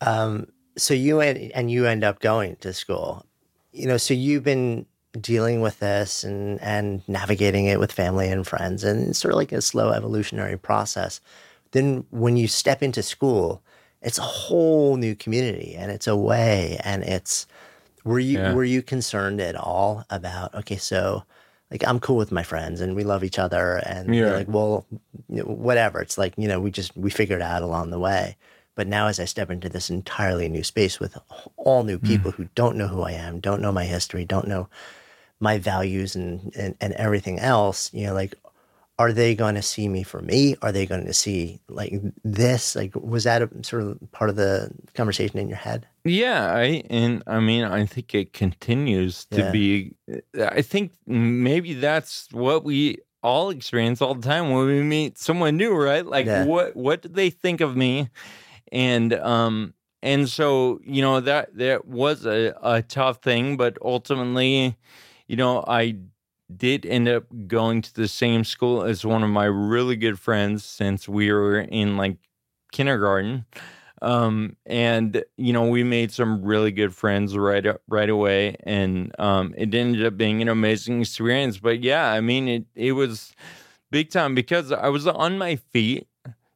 [0.00, 3.26] um, so you and, and you end up going to school.
[3.72, 4.86] You know, so you've been
[5.20, 9.38] dealing with this and and navigating it with family and friends and it's sort of
[9.38, 11.20] like a slow evolutionary process
[11.72, 13.62] then when you step into school
[14.02, 17.46] it's a whole new community and it's a way and it's
[18.04, 18.54] were you yeah.
[18.54, 21.24] were you concerned at all about okay so
[21.70, 24.32] like I'm cool with my friends and we love each other and yeah.
[24.32, 24.86] like well
[25.28, 28.36] whatever it's like you know we just we figured out along the way
[28.76, 31.18] but now as I step into this entirely new space with
[31.56, 32.06] all new hmm.
[32.06, 32.34] people mm.
[32.36, 34.68] who don't know who I am don't know my history don't know
[35.40, 38.34] my values and, and, and everything else, you know, like,
[38.98, 40.56] are they going to see me for me?
[40.62, 42.74] Are they going to see like this?
[42.74, 45.86] Like, was that a sort of part of the conversation in your head?
[46.04, 49.50] Yeah, I and I mean, I think it continues to yeah.
[49.50, 49.94] be.
[50.40, 55.56] I think maybe that's what we all experience all the time when we meet someone
[55.56, 56.06] new, right?
[56.06, 56.46] Like, yeah.
[56.46, 58.08] what what do they think of me?
[58.72, 64.76] And um, and so you know that that was a, a tough thing, but ultimately
[65.26, 65.96] you know, I
[66.54, 70.64] did end up going to the same school as one of my really good friends
[70.64, 72.18] since we were in like
[72.72, 73.46] kindergarten.
[74.02, 79.54] Um, and you know, we made some really good friends right right away, and um,
[79.56, 81.58] it ended up being an amazing experience.
[81.58, 83.32] But yeah, I mean, it it was
[83.90, 86.06] big time because I was on my feet.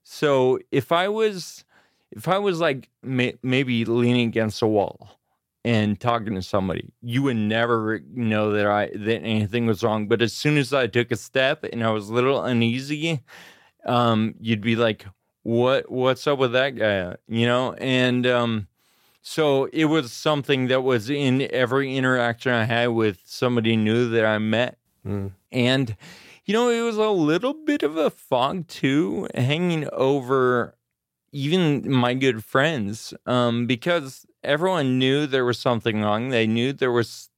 [0.02, 1.64] So if I was
[2.11, 5.19] if I was like may, maybe leaning against a wall
[5.64, 10.09] and talking to somebody, you would never know that I that anything was wrong.
[10.09, 13.20] But as soon as I took a step and I was a little uneasy,
[13.85, 15.07] um, you'd be like,
[15.42, 15.90] "What?
[15.90, 18.68] What's up with that guy?" You know, and um,
[19.23, 24.25] so it was something that was in every interaction I had with somebody new that
[24.25, 25.33] I met, mm.
[25.53, 25.96] and
[26.46, 30.75] you know, it was a little bit of a fog too, hanging over
[31.33, 36.31] even my good friends, um, because everyone knew there was something wrong.
[36.31, 37.29] They knew there was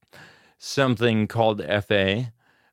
[0.57, 2.31] something called FA,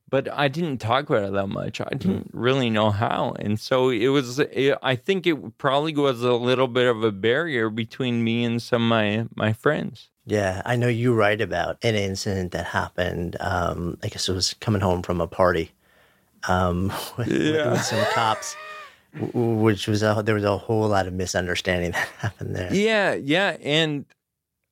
[0.08, 1.80] but I didn't talk about it that much.
[1.80, 1.98] I mm-hmm.
[1.98, 4.38] didn't really know how, and so it was.
[4.38, 8.62] It, I think it probably was a little bit of a barrier between me and
[8.62, 10.08] some of my my friends.
[10.26, 13.36] Yeah, I know you write about an incident that happened.
[13.40, 15.72] Um, I guess it was coming home from a party
[16.48, 17.72] um, with, yeah.
[17.72, 18.56] with some cops
[19.32, 22.72] which was a there was a whole lot of misunderstanding that happened there.
[22.72, 24.04] Yeah, yeah, and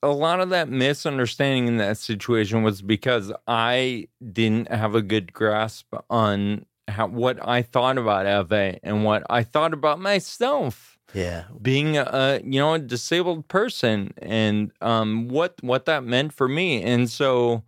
[0.01, 5.33] a lot of that misunderstanding in that situation was because I didn't have a good
[5.33, 10.97] grasp on how, what I thought about FA and what I thought about myself.
[11.13, 16.47] Yeah, being a you know a disabled person and um, what what that meant for
[16.47, 17.63] me, and so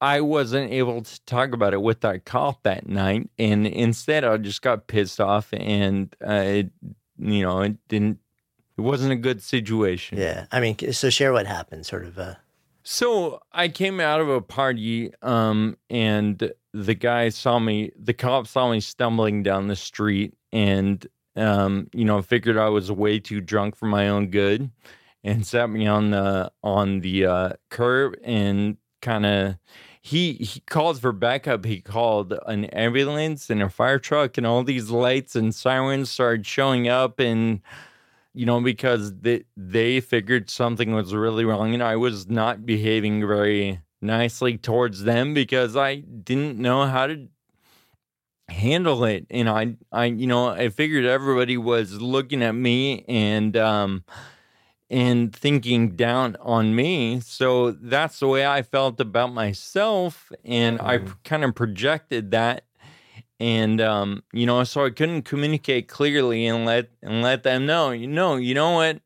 [0.00, 4.36] I wasn't able to talk about it with that cop that night, and instead I
[4.36, 6.70] just got pissed off, and uh, it,
[7.18, 8.18] you know it didn't
[8.76, 10.18] it wasn't a good situation.
[10.18, 10.46] Yeah.
[10.52, 12.18] I mean, so share what happened, sort of.
[12.18, 12.34] Uh...
[12.82, 18.46] So I came out of a party, um, and the guy saw me, the cop
[18.46, 21.06] saw me stumbling down the street, and,
[21.36, 24.70] um, you know, figured I was way too drunk for my own good
[25.24, 29.56] and sat me on the, on the, uh, curb and kind of,
[30.02, 31.64] he he called for backup.
[31.64, 36.46] He called an ambulance and a fire truck, and all these lights and sirens started
[36.46, 37.18] showing up.
[37.18, 37.60] And
[38.36, 43.26] you know, because they, they figured something was really wrong and I was not behaving
[43.26, 47.28] very nicely towards them because I didn't know how to
[48.50, 49.26] handle it.
[49.30, 54.04] And I, I, you know, I figured everybody was looking at me and, um,
[54.88, 57.20] and thinking down on me.
[57.20, 60.30] So that's the way I felt about myself.
[60.44, 61.16] And I mm.
[61.24, 62.66] kind of projected that
[63.38, 67.90] and um, you know, so I couldn't communicate clearly and let and let them know,
[67.90, 69.00] you know, you know what?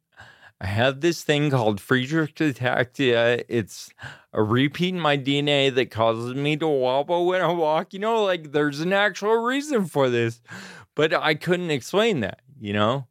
[0.60, 3.42] I have this thing called Friedreich ataxia.
[3.48, 3.90] It's
[4.32, 7.92] a repeat in my DNA that causes me to wobble when I walk.
[7.92, 10.42] You know, like there's an actual reason for this,
[10.94, 12.40] but I couldn't explain that.
[12.60, 13.06] You know,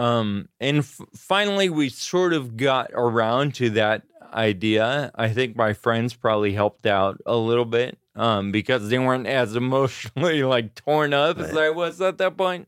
[0.00, 5.10] um, and f- finally we sort of got around to that idea.
[5.14, 9.56] I think my friends probably helped out a little bit um, because they weren't as
[9.56, 11.50] emotionally like torn up right.
[11.50, 12.66] as I was at that point.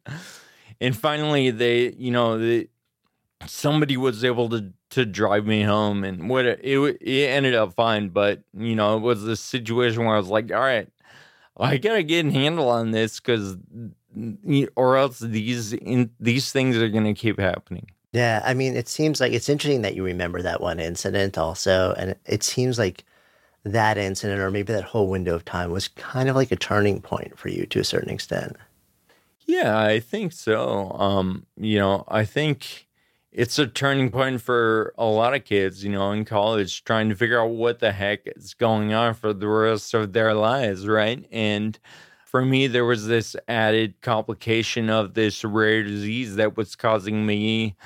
[0.78, 2.68] And finally, they, you know, they,
[3.46, 7.72] somebody was able to to drive me home, and what it, it it ended up
[7.72, 8.10] fine.
[8.10, 10.88] But you know, it was a situation where I was like, all right,
[11.56, 13.56] I gotta get a handle on this because,
[14.76, 17.90] or else these in, these things are gonna keep happening.
[18.12, 21.94] Yeah, I mean, it seems like it's interesting that you remember that one incident also,
[21.94, 23.04] and it seems like
[23.64, 27.00] that incident or maybe that whole window of time was kind of like a turning
[27.00, 28.56] point for you to a certain extent.
[29.46, 30.90] Yeah, I think so.
[30.92, 32.86] Um, you know, I think
[33.32, 37.14] it's a turning point for a lot of kids, you know, in college trying to
[37.14, 41.26] figure out what the heck is going on for the rest of their lives, right?
[41.32, 41.78] And
[42.32, 47.76] for me, there was this added complication of this rare disease that was causing me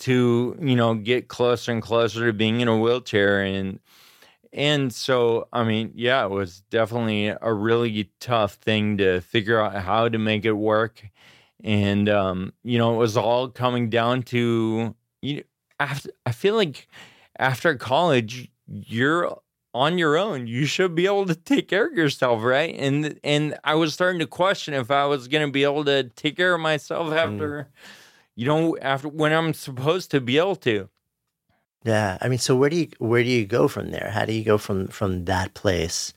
[0.00, 3.42] to, you know, get closer and closer to being in a wheelchair.
[3.42, 3.80] And
[4.52, 9.76] and so, I mean, yeah, it was definitely a really tough thing to figure out
[9.76, 11.08] how to make it work.
[11.62, 15.42] And, um, you know, it was all coming down to, you know,
[15.78, 16.88] after, I feel like
[17.38, 19.36] after college, you're
[19.72, 20.46] on your own.
[20.46, 22.74] You should be able to take care of yourself, right?
[22.76, 26.04] And, and I was starting to question if I was going to be able to
[26.04, 27.16] take care of myself mm.
[27.16, 27.66] after, mm.
[28.34, 30.88] you know, after when I'm supposed to be able to.
[31.84, 34.10] Yeah, I mean, so where do you where do you go from there?
[34.12, 36.12] How do you go from from that place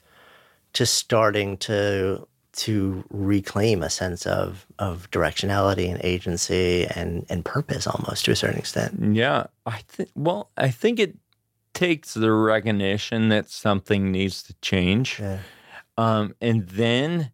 [0.73, 7.87] to starting to to reclaim a sense of of directionality and agency and and purpose
[7.87, 9.15] almost to a certain extent?
[9.15, 11.15] Yeah, I think well, I think it
[11.73, 15.19] takes the recognition that something needs to change.
[15.19, 15.39] Yeah.
[15.97, 17.31] Um, and then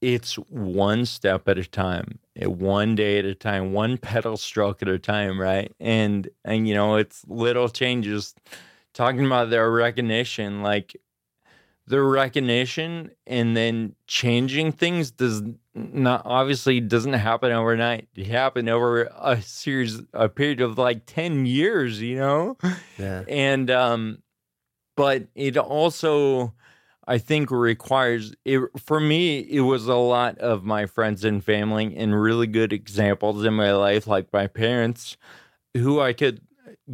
[0.00, 4.82] it's one step at a time, eh, one day at a time, one pedal stroke
[4.82, 5.72] at a time, right?
[5.78, 8.34] And and you know, it's little changes.
[8.94, 10.94] Talking about their recognition, like
[11.86, 15.42] the recognition and then changing things does
[15.74, 18.08] not obviously doesn't happen overnight.
[18.14, 22.56] It happened over a series, a period of like 10 years, you know?
[22.98, 23.24] Yeah.
[23.26, 24.22] And, um,
[24.96, 26.54] but it also,
[27.06, 31.96] I think requires it for me, it was a lot of my friends and family
[31.96, 35.16] and really good examples in my life, like my parents,
[35.74, 36.42] who I could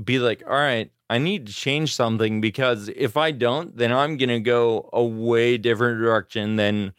[0.04, 4.16] be like, all right, I need to change something because if I don't, then I'm
[4.16, 6.92] going to go a way different direction than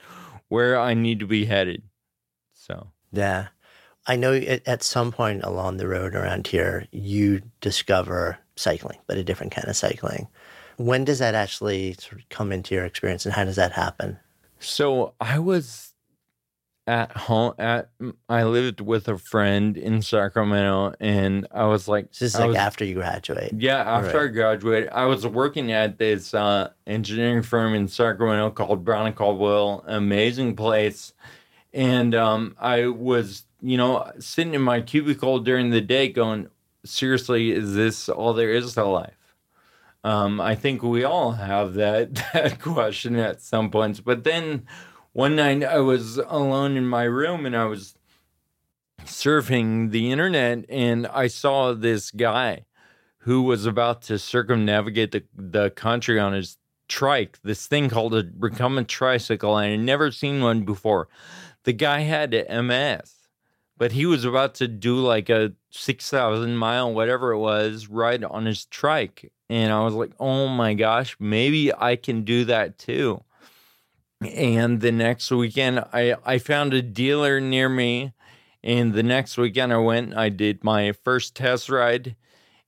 [0.47, 1.83] where I need to be headed.
[2.53, 3.47] So, Yeah.
[4.07, 9.23] I know at, some point along the road around here, you discover cycling, but a
[9.23, 10.27] different kind of cycling.
[10.77, 14.17] When does that actually sort of come into your experience and how does that happen?
[14.59, 15.93] so I was
[16.89, 17.89] at home at
[18.27, 22.47] I lived with a friend in Sacramento and I was like This is I like
[22.49, 23.51] was- after you graduate.
[23.55, 24.29] Yeah, after Right.
[24.29, 29.15] I graduated, I was working at this uh, engineering firm in Sacramento called Brown and
[29.15, 29.83] Caldwell.
[29.87, 31.13] Amazing place,
[31.73, 36.47] and um, I was, you know, sitting in my cubicle during the day, going,
[36.85, 39.13] "Seriously, is this all there is to life?"
[40.03, 43.99] Um, I think we all have that that question at some points.
[43.99, 44.65] But then
[45.13, 47.95] one night I was alone in my room and I was
[49.05, 52.65] surfing the internet and I saw this guy
[53.19, 56.57] who was about to circumnavigate the, the country on his
[56.87, 59.53] trike, this thing called a recumbent tricycle.
[59.53, 61.07] I had never seen one before.
[61.63, 63.13] The guy had MS,
[63.77, 68.45] but he was about to do like a 6,000 mile, whatever it was, ride on
[68.45, 69.31] his trike.
[69.49, 73.23] And I was like, oh my gosh, maybe I can do that too.
[74.21, 78.13] And the next weekend, I, I found a dealer near me.
[78.63, 82.15] And the next weekend, I went, I did my first test ride.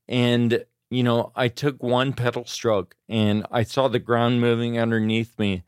[0.08, 5.38] And, you know, I took one pedal stroke and I saw the ground moving underneath
[5.38, 5.64] me.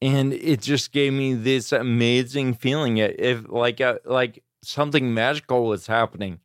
[0.00, 2.96] And it just gave me this amazing feeling.
[2.96, 6.40] It like, a, like something magical was happening.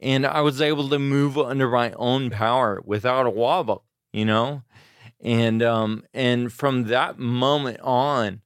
[0.00, 4.62] And I was able to move under my own power without a wobble, you know?
[5.20, 8.42] And um and from that moment on,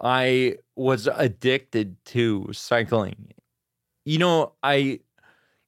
[0.00, 3.32] I was addicted to cycling.
[4.04, 5.00] You know, I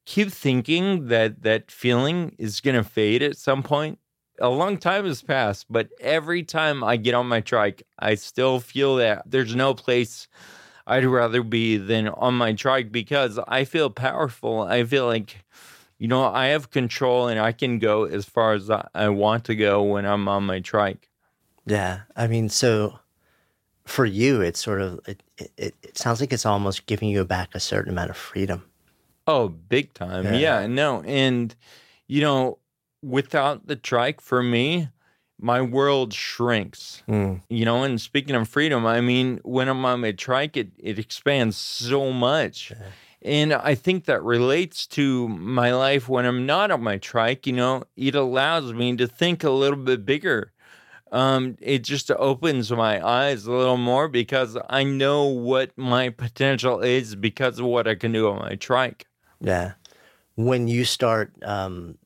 [0.07, 3.99] keep thinking that that feeling is to fade at some point.
[4.41, 8.61] A long time has passed, but every time I get on my trike, I still
[8.61, 10.29] feel that there's no place
[10.87, 14.63] I'd rather be than on my trike because I feel powerful.
[14.63, 15.45] I feel like,
[16.03, 19.55] you know, I have control and I can go as far as I want to
[19.55, 21.09] go when I'm on my trike.
[21.65, 22.01] Yeah.
[22.17, 22.99] I mean, so
[23.85, 27.55] for you, it's sort of, it, it, it sounds like it's almost giving you back
[27.55, 28.65] a certain amount of freedom.
[29.29, 30.25] Oh, big time.
[30.25, 30.63] Yeah.
[30.63, 30.67] Yeah.
[30.67, 31.05] no.
[31.05, 31.55] And,
[32.09, 32.59] you know,
[33.01, 34.89] without the trike for me,
[35.39, 37.05] my world shrinks.
[37.09, 37.43] Mm.
[37.49, 40.99] You know, and speaking of freedom, I mean, when I'm on my trike, it, it
[40.99, 42.73] expands so much.
[43.25, 47.47] And I think that relates to my life when I'm not on my trike.
[47.47, 50.53] You know, it allows me to think a little bit bigger.
[51.13, 56.81] Um, it just opens my eyes a little more because I know what my potential
[56.81, 59.07] is because of what I can do on my trike.
[59.41, 59.73] Yeah.
[60.37, 61.99] When you start, um,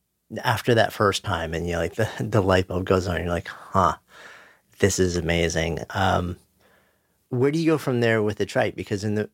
[0.42, 3.48] after that first time and you're like the, the light bulb goes on, you're like,
[3.48, 3.96] huh,
[4.80, 5.78] this is amazing.
[5.90, 6.36] Um,
[7.28, 8.74] where do you go from there with the trike?
[8.74, 9.30] Because in the,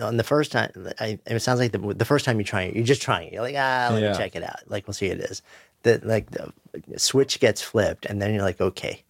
[0.00, 0.70] on, the first time,
[1.00, 3.32] I, it sounds like the, the first time you try it, you're just trying it.
[3.34, 4.12] You're like, ah, let Yeah.
[4.12, 4.60] me check it out.
[4.68, 5.42] Like, we'll see what it is.
[5.82, 6.52] The, like the
[6.98, 9.04] switch gets flipped and then you're like, okay,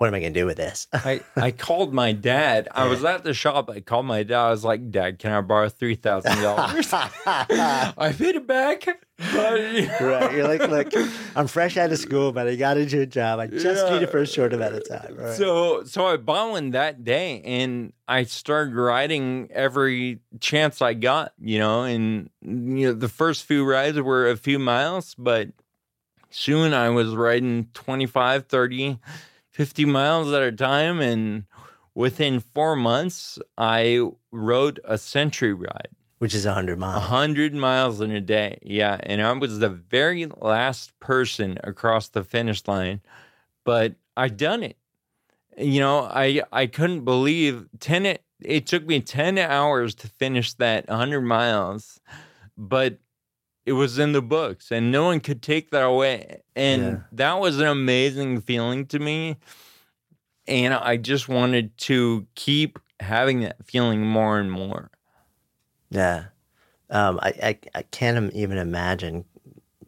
[0.00, 0.86] what am I going to do with this?
[0.94, 2.68] I, I called my dad.
[2.72, 3.68] I was at the shop.
[3.68, 4.38] I called my dad.
[4.46, 6.88] I was like, Dad, can I borrow three thousand dollars?
[6.94, 8.86] I paid it back.
[9.34, 9.52] But
[10.00, 10.32] right.
[10.32, 10.88] You're like, look,
[11.36, 13.40] I'm fresh out of school, but I got into a job.
[13.40, 13.92] I just Yeah.
[13.92, 15.16] need it for a short amount of time.
[15.18, 15.36] Right.
[15.36, 21.34] So so I bought one that day and I started riding every chance I got,
[21.38, 25.48] you know, and you know, the first few rides were a few miles, but
[26.30, 28.98] soon I was riding 25, 30,
[29.50, 31.44] 50 miles at a time and
[31.94, 35.88] within 4 months I rode a century ride.
[36.18, 37.04] Which is 100 A miles.
[37.04, 38.58] hundred miles in a day.
[38.62, 38.98] Yeah.
[39.04, 43.00] And I was the very last person across the finish line,
[43.64, 44.76] but I done it.
[45.56, 50.52] You know, I I couldn't believe ten it, it took me 10 hours to finish
[50.54, 52.00] that 100 miles,
[52.56, 52.98] but
[53.66, 56.42] it was in the books and no one could take that away.
[56.56, 56.96] And Yeah.
[57.12, 59.36] that was an amazing feeling to me.
[60.48, 64.90] and I just wanted to keep having that feeling more and more.
[65.90, 66.24] Yeah.
[66.88, 69.24] Um, I, I, I can't even imagine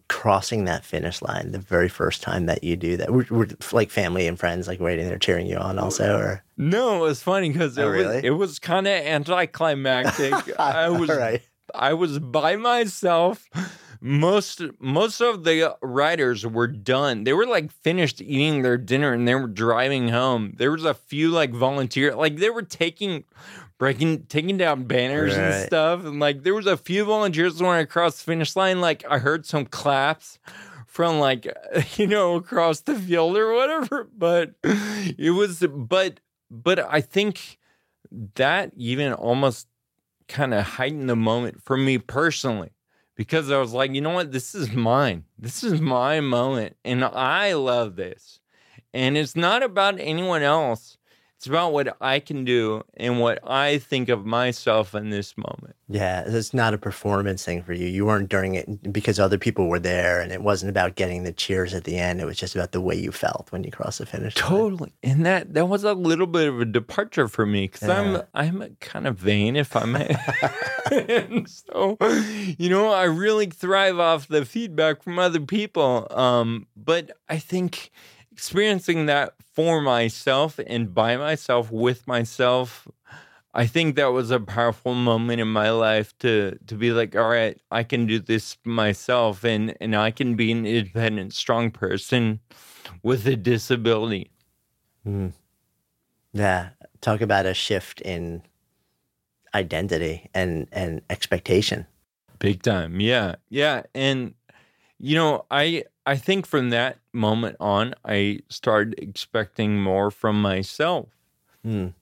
[0.08, 3.12] crossing that finish line the very first time that you do that.
[3.12, 6.16] We're, we're like family and friends, like waiting there cheering you on, also.
[6.16, 8.16] Or no, it was funny because it, Oh, really?
[8.16, 10.34] was, it was kind of anticlimactic.
[10.60, 11.42] I was right.
[11.74, 13.48] I was by myself.
[14.00, 17.22] Most most of the riders were done.
[17.22, 20.54] They were like finished eating their dinner and they were driving home.
[20.56, 23.24] There was a few like volunteer like they were taking
[23.78, 26.04] breaking taking down banners and stuff.
[26.04, 28.80] And like there was a few volunteers when I crossed the finish line.
[28.80, 30.40] Like I heard some claps
[30.86, 31.46] from like
[31.96, 34.08] you know across the field or whatever.
[34.16, 36.18] But it was but
[36.50, 37.58] but I think
[38.34, 39.68] that even almost
[40.28, 42.70] kind of heightened the moment for me personally
[43.16, 44.32] because I was like, you know what?
[44.32, 45.24] This is mine.
[45.38, 46.76] This is my moment.
[46.84, 48.40] And I love this.
[48.94, 50.98] And it's not about anyone else.
[51.42, 55.74] It's about what I can do and what I think of myself in this moment.
[55.88, 57.88] Yeah, it's not a performance thing for you.
[57.88, 61.32] You weren't doing it because other people were there, and it wasn't about getting the
[61.32, 62.20] cheers at the end.
[62.20, 64.50] It was just about the way you felt when you crossed the finish line.
[64.50, 64.92] Totally.
[65.02, 68.22] And that that was a little bit of a departure for me because Yeah.
[68.34, 70.16] I'm I'm kind of vain if I may.
[70.92, 71.98] and so
[72.56, 76.06] you know, I really thrive off the feedback from other people.
[76.12, 77.90] Um, but I think
[78.32, 82.88] experiencing that for myself and by myself with myself
[83.54, 87.28] I think that was a powerful moment in my life to to be like, all
[87.28, 92.40] right, I can do this myself and and I can be an independent, strong person
[93.02, 94.30] with a disability.
[95.06, 95.32] Mm.
[96.32, 96.70] Yeah,
[97.02, 98.42] talk about a shift in
[99.54, 101.86] identity and and expectation.
[102.38, 103.00] Big time.
[103.00, 103.36] Yeah.
[103.50, 103.82] Yeah.
[103.94, 104.34] And
[104.98, 111.08] you know, I I think from that moment on I started expecting more from myself.
[111.66, 111.94] Mm.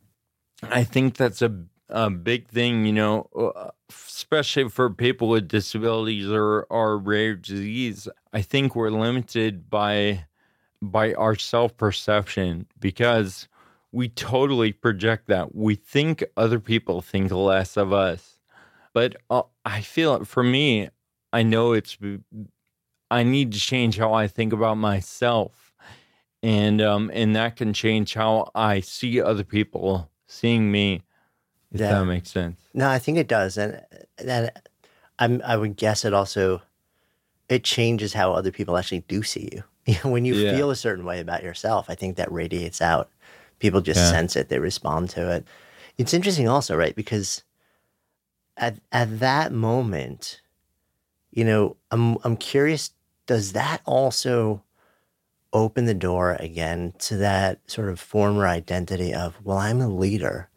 [0.62, 6.28] I think that's a a big thing, you know, uh, especially for people with disabilities
[6.28, 8.09] or or rare disease.
[8.32, 10.26] I think we're limited by
[10.80, 13.48] by our self perception because
[13.92, 15.55] we totally project that.
[15.55, 18.38] We think other people think less of us,
[18.92, 20.90] but uh, I feel for me,
[21.32, 21.98] I know it's
[23.11, 25.75] I need to change how I think about myself,
[26.43, 31.03] and um and that can change how I see other people seeing me.
[31.73, 31.99] If Yeah.
[32.01, 32.61] that makes sense.
[32.75, 33.83] No, I think it does, and
[34.19, 34.69] that
[35.19, 36.63] I'm I would guess it also
[37.49, 39.65] it changes how other people actually do see you.
[39.87, 40.53] You know, when you Yeah.
[40.53, 43.11] feel a certain way about yourself, I think that radiates out.
[43.61, 44.11] People just Yeah.
[44.13, 45.47] sense it; they respond to it.
[45.99, 46.95] It's interesting, also, right?
[46.95, 47.43] Because
[48.57, 50.41] at at that moment,
[51.33, 52.91] you know, I'm I'm curious.
[53.31, 54.64] Does that also
[55.53, 60.49] open the door again to that sort of former identity of, well, I'm a leader,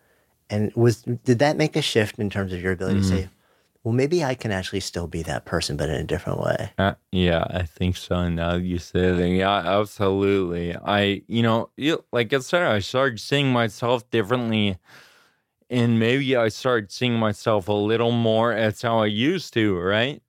[0.49, 3.30] and was did that make a shift in terms of your ability to say,
[3.84, 6.71] well, maybe I can actually still be that person, but in a different way?
[6.80, 8.28] Uh, yeah, I think so.
[8.28, 9.36] Now you said it.
[9.38, 10.76] Yeah, absolutely.
[10.76, 14.80] I, you know, you, like I said, I started seeing myself differently.
[15.69, 20.24] And maybe I started seeing myself a little more as how I used to, right?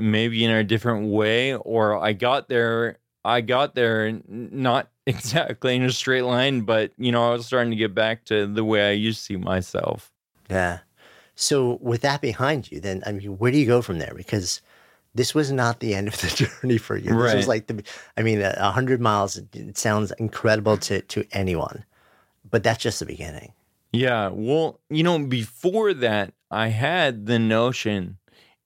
[0.00, 1.54] Maybe in a different way.
[1.54, 7.12] Or I got there, I got there not exactly in a straight line, but, you
[7.12, 10.12] know, I was starting to get back to the way I used to see myself.
[10.48, 10.80] Yeah.
[11.34, 14.12] So with that behind you, then I mean, where do you go from there?
[14.14, 14.60] Because
[15.14, 16.28] this was not the end of the
[16.62, 17.04] journey for you.
[17.10, 17.36] This Right.
[17.36, 17.82] was like the,
[18.16, 19.36] I mean, a hundred miles.
[19.36, 21.84] It, it sounds incredible to to anyone,
[22.48, 23.52] but that's just the beginning.
[23.92, 24.28] Yeah.
[24.32, 28.18] Well, you know, before that, I had the notion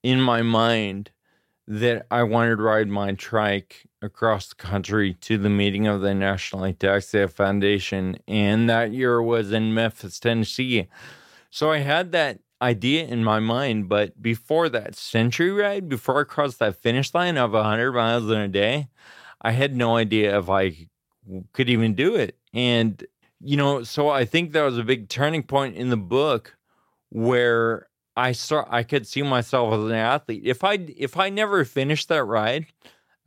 [0.03, 1.13] in my mind
[1.67, 6.15] that I wanted to ride my trike across the country to the meeting of the
[6.15, 8.19] National Ataxia Foundation.
[8.29, 10.89] And that year was in Memphis, Tennessee.
[11.51, 13.89] So I had that idea in my mind.
[13.89, 18.39] But before that century ride, before I crossed that finish line of 100 miles in
[18.39, 18.89] a day,
[19.41, 20.89] I had no idea if I
[21.53, 22.39] could even do it.
[22.53, 23.05] And
[23.41, 26.57] you know, so I think that was a big turning point in the book
[27.11, 30.43] where I start I could see myself as an athlete.
[30.45, 32.67] If I if I never finished that ride,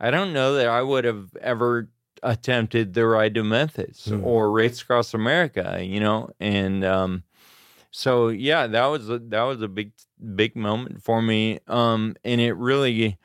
[0.00, 1.88] I don't know that I would have ever
[2.22, 4.24] attempted the ride to Memphis Hmm.
[4.24, 6.30] or race across America, you know?
[6.40, 7.22] And um
[7.90, 9.92] so yeah, that was a, that was a big
[10.34, 11.60] big moment for me.
[11.66, 13.18] Um and it really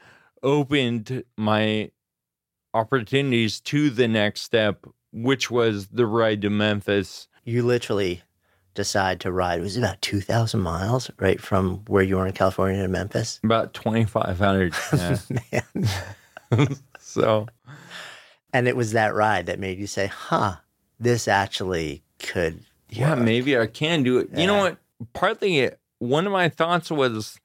[0.44, 1.92] opened my
[2.74, 7.28] opportunities to the next step, which was the ride to Memphis.
[7.46, 8.22] You literally
[8.74, 9.62] decide to ride.
[9.62, 13.40] Was It about two thousand miles, right, from where you were in California to Memphis.
[13.44, 14.74] About 2,500.
[14.94, 15.18] Yeah.
[16.52, 16.70] Man,
[17.00, 17.48] so,
[18.52, 20.58] and it was that ride that made you say, "Huh,
[21.00, 22.60] this actually could.
[22.90, 24.30] Yeah, maybe I can do it.
[24.36, 24.78] You know what?
[25.14, 27.40] Partly, one of my thoughts was,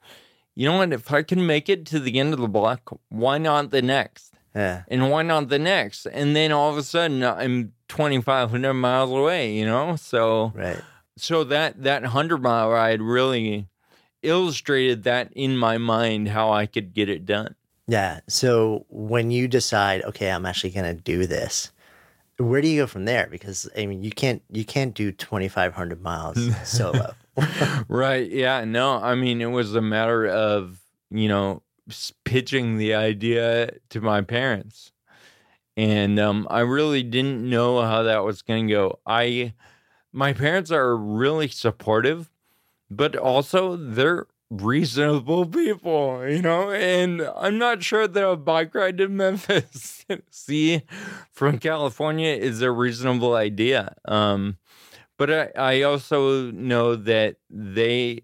[0.54, 0.92] you know what?
[0.92, 4.34] If I can make it to the end of the block, why not the next?
[4.54, 4.82] Yeah.
[4.88, 6.06] And why not the next?
[6.06, 9.52] And then all of a sudden, I'm 2,500 miles away.
[9.54, 10.80] You know, so Right.
[11.20, 13.68] So that that hundred mile ride really
[14.22, 17.54] illustrated that in my mind how I could get it done.
[17.86, 18.20] Yeah.
[18.28, 21.72] So when you decide, okay, I'm actually going to do this,
[22.36, 23.26] where do you go from there?
[23.30, 27.14] Because I mean, you can't you can't do 2,500 miles solo.
[27.88, 28.30] right.
[28.30, 28.64] Yeah.
[28.64, 31.62] No, I mean, it was a matter of, you know,
[32.24, 34.92] pitching the idea to my parents.
[35.76, 38.98] And um, I really didn't know how that was going to go.
[39.06, 39.54] I,
[40.12, 42.30] my parents are really supportive,
[42.90, 48.98] but also they're reasonable people, you know, and I'm not sure that a bike ride
[48.98, 50.82] to Memphis, see,
[51.32, 53.94] from California is a reasonable idea.
[54.06, 54.56] Um,
[55.16, 58.22] but I, I also know that they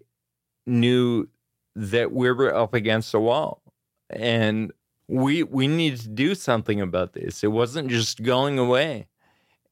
[0.65, 1.27] knew
[1.75, 3.61] that we were up against a wall
[4.09, 4.71] and
[5.07, 7.43] we we need to do something about this.
[7.43, 9.07] It wasn't just going away.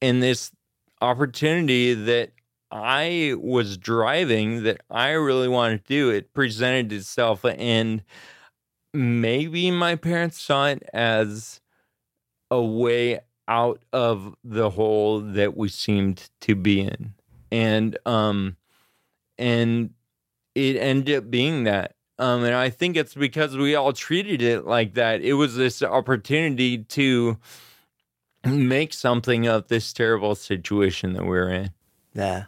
[0.00, 0.52] And this
[1.00, 2.32] opportunity that
[2.70, 8.02] I was driving that I really wanted to do, it presented itself and
[8.92, 11.60] maybe my parents saw it as
[12.50, 17.14] a way out of the hole that we seemed to be in.
[17.52, 18.56] And um
[19.38, 19.90] and
[20.54, 21.94] it ended up being that.
[22.18, 25.20] Um and I think it's because we all treated it like that.
[25.20, 27.38] It was this opportunity to
[28.44, 31.70] make something of this terrible situation that we're in.
[32.14, 32.44] Yeah.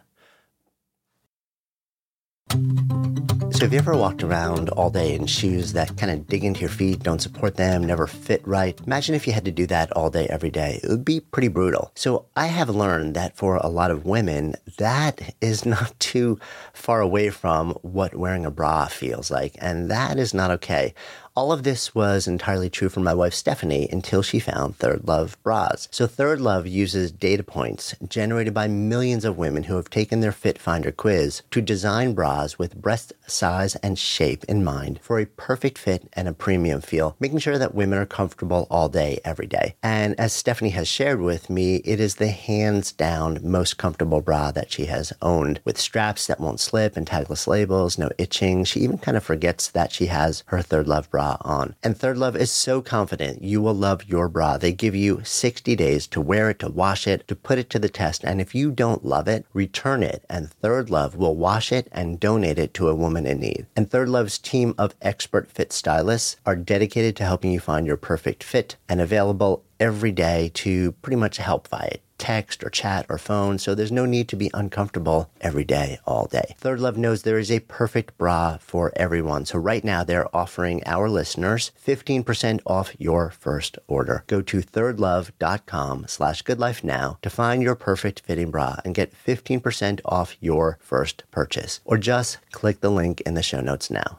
[3.57, 6.61] So have you ever walked around all day in shoes that kind of dig into
[6.61, 8.79] your feet, don't support them, never fit right?
[8.85, 10.79] Imagine if you had to do that all day, every day.
[10.83, 11.91] It would be pretty brutal.
[11.95, 16.39] So I have learned that for a lot of women, that is not too
[16.73, 19.55] far away from what wearing a bra feels like.
[19.59, 20.93] And that is not okay.
[21.37, 25.87] All of this was entirely true for my wife Stephanie until she found ThirdLove bras.
[25.91, 30.57] So ThirdLove uses data points generated by millions of women who have taken their Fit
[30.57, 35.77] Finder quiz to design bras with breast size and shape in mind for a perfect
[35.77, 39.75] fit and a premium feel, making sure that women are comfortable all day, every day.
[39.83, 44.49] And as Stephanie has shared with me, it is the hands down most comfortable bra
[44.53, 48.63] that she has owned with straps that won't slip and tagless labels, no itching.
[48.63, 51.75] She even kind of forgets that she has her ThirdLove bra on.
[51.83, 54.57] And ThirdLove is so confident you will love your bra.
[54.57, 57.79] They give you 60 days to wear it, to wash it, to put it to
[57.79, 58.23] the test.
[58.23, 60.23] And if you don't love it, return it.
[60.29, 63.65] And ThirdLove will wash it and donate it to a woman in need.
[63.75, 68.43] And ThirdLove's team of expert fit stylists are dedicated to helping you find your perfect
[68.43, 73.57] fit and available every day to pretty much help via text or chat or phone,
[73.57, 76.55] so there's no need to be uncomfortable every day, all day.
[76.61, 79.45] ThirdLove knows there is a perfect bra for everyone.
[79.45, 84.23] So right now they're offering our listeners 15% off your first order.
[84.27, 90.01] Go to thirdlove.com slash goodlife now to find your perfect fitting bra and get 15%
[90.05, 91.79] off your first purchase.
[91.85, 94.17] Or just click the link in the show notes now.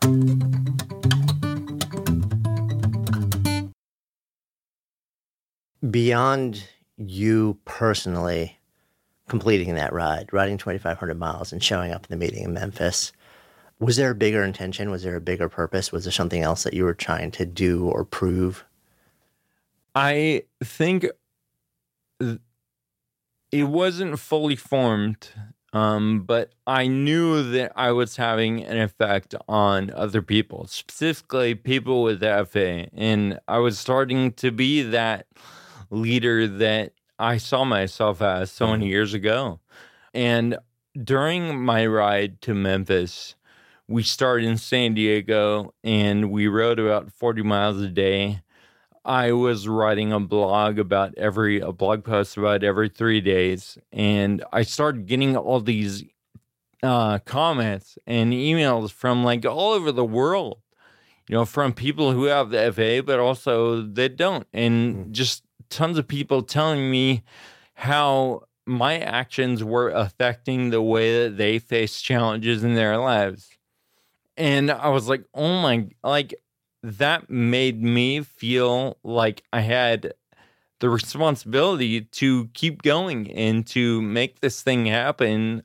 [5.89, 6.65] Beyond
[6.99, 8.59] you personally
[9.29, 13.13] completing that ride, riding 2,500 miles and showing up in the meeting in Memphis,
[13.79, 14.91] was there a bigger intention?
[14.91, 15.93] Was there a bigger purpose?
[15.93, 18.65] Was there something else that you were trying to do or prove?
[19.95, 21.07] I think
[23.53, 25.29] it wasn't fully formed,
[25.73, 32.03] um, but I knew that I was having an effect on other people, specifically people
[32.03, 32.89] with FA.
[32.93, 35.27] And I was starting to be that
[35.91, 39.61] leader that I saw myself as so many years ago.
[40.15, 40.59] And
[41.03, 43.35] during my ride to Memphis,
[43.89, 48.43] we started in San Diego and we rode about 40 miles a day.
[49.05, 54.45] I was writing a blog about every a blog post about every three days, and
[54.53, 56.05] I started getting all these
[56.83, 60.59] uh, comments and emails from like all over the world.
[61.27, 65.99] You know, from people who have the FA, but also that don't, and just tons
[65.99, 67.23] of people telling me
[67.75, 73.49] how my actions were affecting the way that they face challenges in their lives.
[74.37, 76.35] And I was like, oh my, like
[76.83, 80.13] that made me feel like I had
[80.81, 85.63] the responsibility to keep going and to make this thing happen,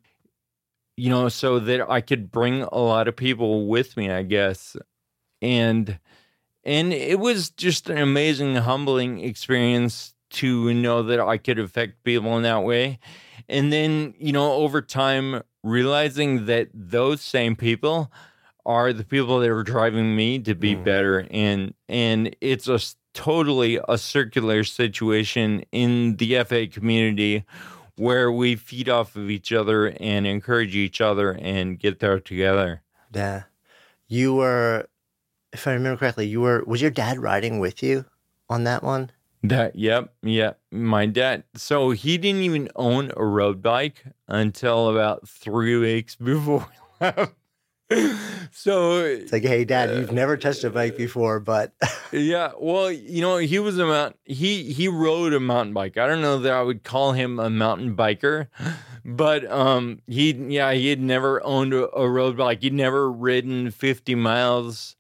[0.97, 4.75] you know, so that I could bring a lot of people with me, I guess.
[5.41, 5.99] And
[6.63, 12.35] and it was just an amazing humbling experience to know that I could affect people
[12.37, 12.99] in that way.
[13.49, 18.11] And then, you know, over time, realizing that those same people
[18.65, 20.83] are the people that are driving me to be Mm.
[20.83, 21.27] better.
[21.29, 22.79] And and it's a
[23.13, 27.43] totally a circular situation in the FA community
[27.95, 32.81] where we feed off of each other and encourage each other and get there together.
[33.13, 33.43] Yeah.
[34.07, 34.87] You were,
[35.53, 38.05] if I remember correctly, you were, was your dad riding with you
[38.49, 39.11] on that one?
[39.43, 40.59] That yep, yep.
[40.71, 46.65] My dad so he didn't even own a road bike until about three weeks before
[47.01, 47.33] we left.
[48.51, 51.73] so It's like, hey, dad, you've never touched a bike before, but
[52.13, 55.97] yeah, well, you know, he was a mount he he rode a mountain bike.
[55.97, 58.47] I don't know that I would call him a mountain biker,
[59.03, 62.61] but um he yeah, he had never owned a, a road bike.
[62.61, 64.95] He'd never ridden 50 miles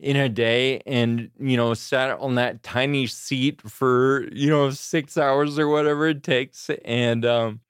[0.00, 5.16] in a day and you know sat on that tiny seat for you know 6
[5.16, 6.70] hours or whatever it takes.
[6.84, 7.60] And um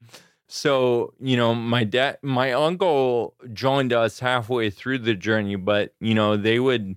[0.46, 6.14] so you know my dad my uncle joined us halfway through the journey but you
[6.14, 6.96] know they would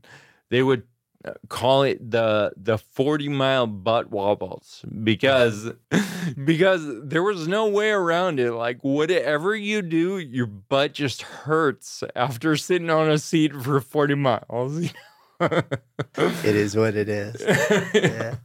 [0.49, 0.83] they would
[1.23, 5.71] uh, call it the the 40 mile butt wobbles because
[6.43, 8.53] because there was no way around it.
[8.53, 14.15] Like whatever you do your butt just hurts after sitting on a seat for 40
[14.15, 14.91] miles
[15.41, 17.41] it is what it is.
[17.93, 18.35] Yeah.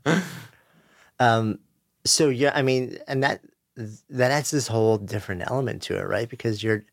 [1.18, 1.58] Um,
[2.04, 3.40] so yeah, I mean, and that
[4.10, 6.28] that adds this whole different element to it, right?
[6.28, 6.84] Because you're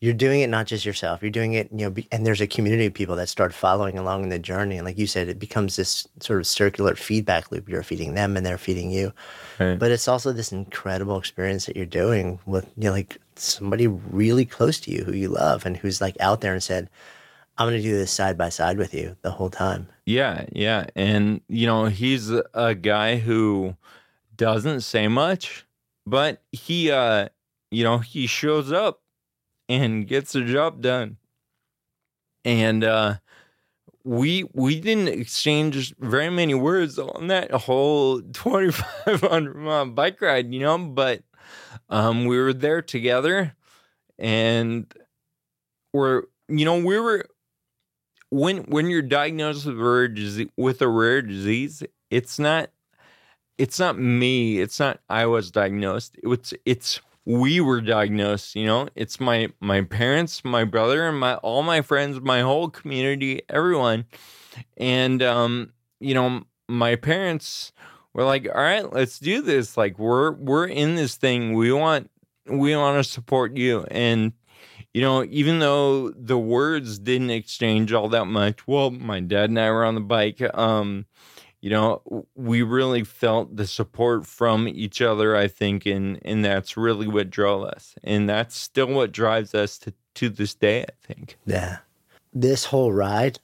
[0.00, 1.22] you're doing it not just yourself.
[1.22, 3.96] You're doing it, you know, be, and there's a community of people that start following
[3.96, 4.76] along in the journey.
[4.76, 7.70] And like you said, it becomes this sort of circular feedback loop.
[7.70, 9.14] You're feeding them, and they're feeding you.
[9.58, 9.78] Right.
[9.78, 14.44] But it's also this incredible experience that you're doing with, you know, like somebody really
[14.44, 16.90] close to you who you love and who's like out there and said,
[17.58, 20.86] "I'm going to do this side by side with you the whole time." Yeah, yeah.
[20.96, 23.76] And, you know, he's a- guy who
[24.36, 25.66] doesn't say much,
[26.06, 27.28] but he, uh,
[27.70, 29.02] you know, he shows up
[29.68, 31.18] and gets the job done.
[32.44, 33.14] And, uh,
[34.04, 40.60] we we didn't exchange very many words on that whole 2500 mile bike ride you
[40.60, 41.22] know but
[41.90, 43.54] um we were there together
[44.18, 44.92] and
[45.92, 47.24] we're you know we were
[48.34, 52.70] when when you're diagnosed with rare disease, with a rare disease, it's not
[53.58, 54.58] it's not me.
[54.60, 56.16] It's not I was diagnosed.
[56.24, 58.56] It's it's we were diagnosed.
[58.56, 62.68] You know, it's my my parents, my brother, and my all my friends, my whole
[62.70, 64.04] community, everyone,
[64.76, 67.72] and um, you know, my parents
[68.14, 69.76] were like, "All right, let's do this.
[69.76, 71.52] Like, we're we're in this thing.
[71.54, 72.10] We want
[72.48, 74.32] we want to support you." And
[74.94, 79.58] you know, even though the words didn't exchange all that much, well, my dad and
[79.58, 80.40] I were on the bike.
[80.56, 81.06] Um,
[81.60, 86.76] you know, we really felt the support from each other, I think, and and that's
[86.76, 87.96] really what drove us.
[88.04, 91.38] And that's still what drives us to, to this day, I think.
[91.44, 91.78] Yeah.
[92.32, 93.40] This whole ride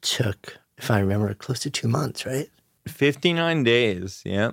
[0.00, 2.48] took, if I remember, close to two months, right?
[2.86, 4.52] 59 days, yeah.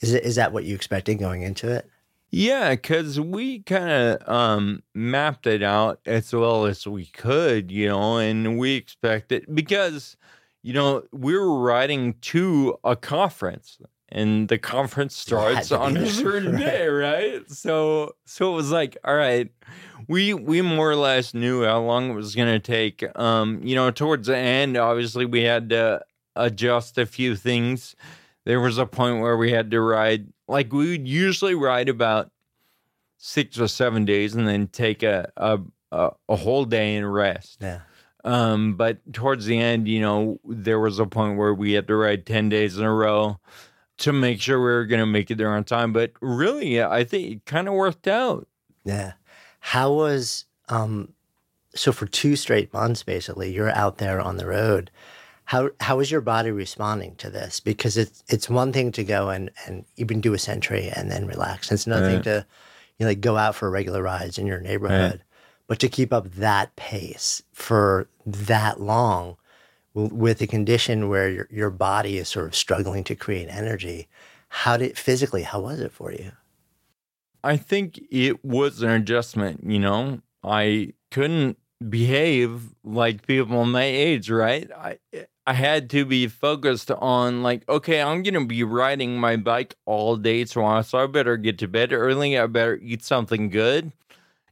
[0.00, 1.88] Is it is that what you expected going into it?
[2.34, 7.88] Yeah, because we kind of um, mapped it out as well as we could, you
[7.88, 10.16] know, and we expected because,
[10.62, 13.78] you know, we were riding to a conference
[14.08, 17.50] and the conference starts on a certain day, right?
[17.50, 19.50] So, so it was like, all right,
[20.08, 23.04] we we more or less knew how long it was going to take.
[23.18, 26.02] Um, you know, towards the end, obviously, we had to
[26.36, 27.94] adjust a few things.
[28.44, 32.30] There was a point where we had to ride, like we would usually ride about
[33.16, 35.58] six or seven days and then take a a,
[35.90, 37.58] a, a whole day and rest.
[37.60, 37.80] Yeah.
[38.24, 41.96] Um, but towards the end, you know, there was a point where we had to
[41.96, 43.40] ride 10 days in a row
[43.98, 45.92] to make sure we were going to make it there on time.
[45.92, 48.46] But really, I think it kind of worked out.
[48.84, 49.14] Yeah.
[49.60, 51.14] How was um
[51.74, 54.90] so for two straight months basically, you're out there on the road.
[55.52, 57.60] How how is your body responding to this?
[57.60, 61.26] Because it's it's one thing to go and, and even do a century and then
[61.26, 61.70] relax.
[61.70, 62.46] It's another thing to
[62.96, 65.22] you know, like go out for regular rides in your neighborhood.
[65.66, 69.36] But to keep up that pace for that long
[69.92, 74.08] with a condition where your, your body is sort of struggling to create energy,
[74.48, 76.32] how did physically, how was it for you?
[77.44, 80.22] I think it was an adjustment, you know.
[80.42, 81.58] I couldn't
[81.90, 84.70] behave like people my age, right?
[84.72, 84.98] I
[85.46, 90.16] I had to be focused on like, okay, I'm gonna be riding my bike all
[90.16, 92.38] day tomorrow, so I better get to bed early.
[92.38, 93.92] I better eat something good.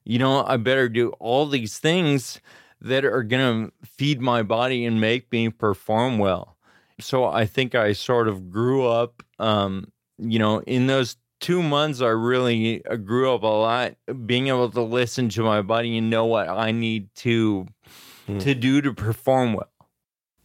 [0.05, 2.41] You know, I better do all these things
[2.81, 6.57] that are gonna feed my body and make me perform well.
[6.99, 12.03] So I think I sort of grew up um you know, in those two months,
[12.03, 13.95] I really uh, grew up a lot,
[14.27, 17.67] being able to listen to my body and know what I need to
[18.27, 18.39] Hmm.
[18.39, 19.70] to do to perform well.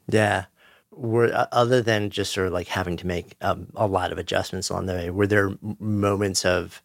[0.07, 0.45] Yeah.
[0.91, 4.17] Were uh, other than just sort of like having to make um, a lot of
[4.17, 6.81] adjustments on the way, were there moments of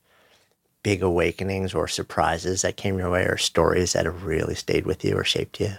[0.83, 5.05] big awakenings or surprises that came your way, or stories that have really stayed with
[5.05, 5.75] you or shaped you?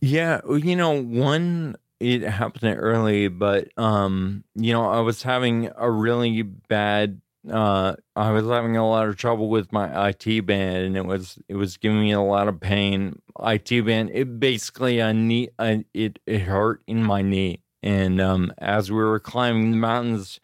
[0.00, 5.90] Yeah, you know, one it happened early, but um, you know, I was having a
[5.90, 10.96] really bad uh I was having a lot of trouble with my IT band and
[10.96, 13.20] it was it was giving me a lot of pain.
[13.42, 15.48] IT band, it basically a knee
[15.94, 17.62] it it hurt in my knee.
[17.82, 20.38] And um as we were climbing the mountains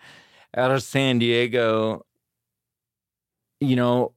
[0.56, 2.04] out of San Diego,
[3.60, 4.12] you know,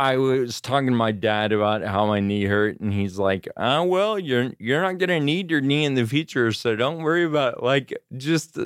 [0.00, 3.82] I was talking to my dad about how my knee hurt, and he's like, "Ah,
[3.82, 7.58] well, you're you're not gonna need your knee in the future, so don't worry about
[7.58, 7.62] it.
[7.62, 8.56] like just."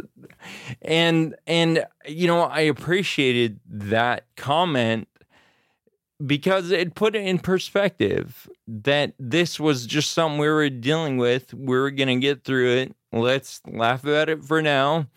[0.81, 5.09] And and you know, I appreciated that comment
[6.25, 11.53] because it put it in perspective that this was just something we were dealing with.
[11.53, 12.97] We were gonna get through it.
[13.13, 15.09] Let's laugh about it for now.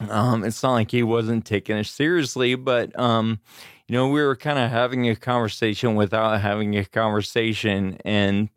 [0.00, 3.40] Um, it's not like he wasn't taking it seriously, but um,
[3.88, 7.98] you know, we were kind of having a conversation without having a conversation.
[8.04, 8.48] And,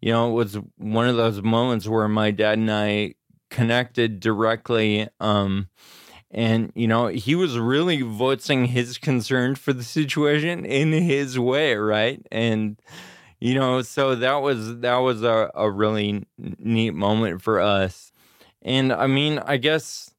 [0.00, 3.14] you know, it was one of those moments where my dad and I
[3.50, 5.08] connected directly.
[5.18, 5.68] Um,
[6.30, 11.74] and, you know, he was really voicing his concern for the situation in his way,
[11.74, 12.24] right?
[12.30, 12.80] And,
[13.40, 16.26] you know, so that was that was a, a really
[16.58, 18.12] neat moment for us.
[18.62, 20.10] And I mean, I guess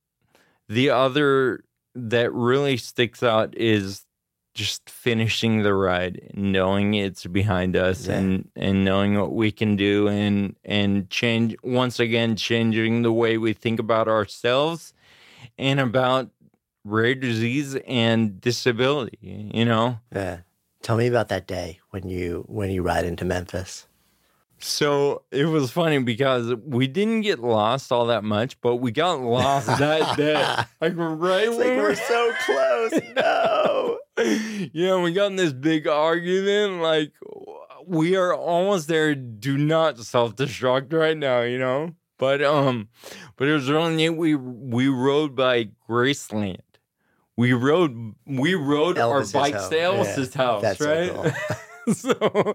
[0.68, 1.64] the other
[1.96, 4.07] that really sticks out is
[4.58, 8.18] just finishing the ride, knowing it's behind us, Yeah.
[8.18, 13.38] and and knowing what we can do, and and change once again changing the way
[13.38, 14.94] we think about ourselves
[15.58, 16.30] and about
[16.84, 19.20] rare disease and disability.
[19.22, 20.38] You know, Yeah.
[20.82, 23.86] Tell me about that day when you when you ride into Memphis.
[24.60, 29.20] so it was funny because we didn't get lost all that much, but we got
[29.22, 30.42] lost that day.
[30.82, 32.94] Like right It's like we're so close.
[33.16, 33.97] No.
[34.18, 36.82] Yeah, we got in this big argument.
[36.82, 37.14] Like,
[37.86, 39.16] we are almost there.
[39.16, 41.96] Do not self destruct right now, you know.
[42.18, 42.90] But um,
[43.36, 44.10] but it was really neat.
[44.10, 46.62] We we rode by Graceland.
[47.36, 49.70] We rode we rode Elvis's our bikes house.
[49.70, 51.34] to Elvis's Yeah, house, that's so right?
[51.94, 52.54] So,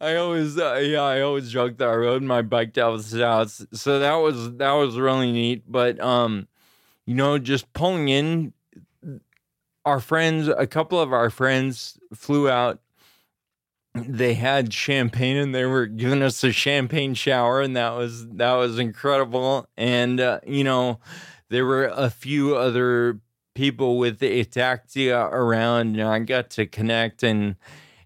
[0.00, 3.66] I always uh, yeah I always joke that I rode my bike to Elvis's house.
[3.72, 5.64] So that was that was really neat.
[5.66, 6.46] But um,
[7.04, 8.52] you know, just pulling in
[9.84, 12.80] our friends, a couple of our friends flew out.
[13.94, 18.54] They had champagne and they were giving us a champagne shower, and that was that
[18.54, 19.66] was incredible.
[19.76, 21.00] And uh, you know,
[21.48, 23.18] there were a few other
[23.54, 27.56] people with ataxia around, and I got to connect and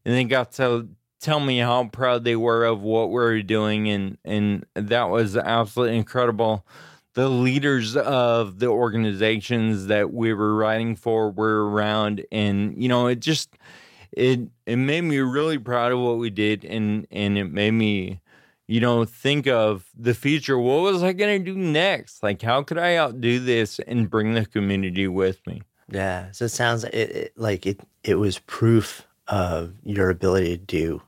[0.04, 0.88] and they got to
[1.20, 5.36] tell me how proud they were of what we were doing, and and that was
[5.36, 6.66] absolutely incredible
[7.14, 13.06] the leaders of the organizations that we were writing for were around and you know
[13.06, 13.50] it just
[14.12, 18.20] it it made me really proud of what we did and and it made me
[18.66, 20.58] you know think of the future.
[20.58, 22.22] What was i going to do next?
[22.22, 25.62] Like how could i outdo this and bring the community with me?
[25.88, 26.30] Yeah.
[26.32, 31.02] So it sounds it, it, like it it was proof of your ability to do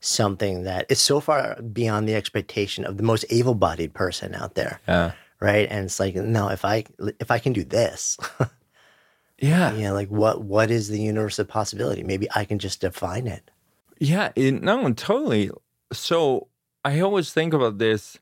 [0.00, 4.78] something that is so far beyond the expectation of the most able-bodied person out there,
[4.86, 5.12] yeah
[5.44, 5.68] right?
[5.70, 6.84] And it's like, no, if I
[7.20, 8.16] if I can do this,
[9.38, 12.02] yeah you know, like what what is the universe of possibility?
[12.02, 13.50] Maybe I can just define it.
[13.98, 15.50] Yeah, it, no, totally.
[15.92, 16.48] So
[16.84, 18.18] I always think about this.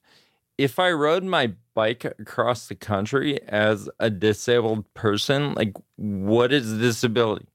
[0.58, 6.78] If I rode my bike across the country as a disabled person, like what is
[6.78, 7.46] disability?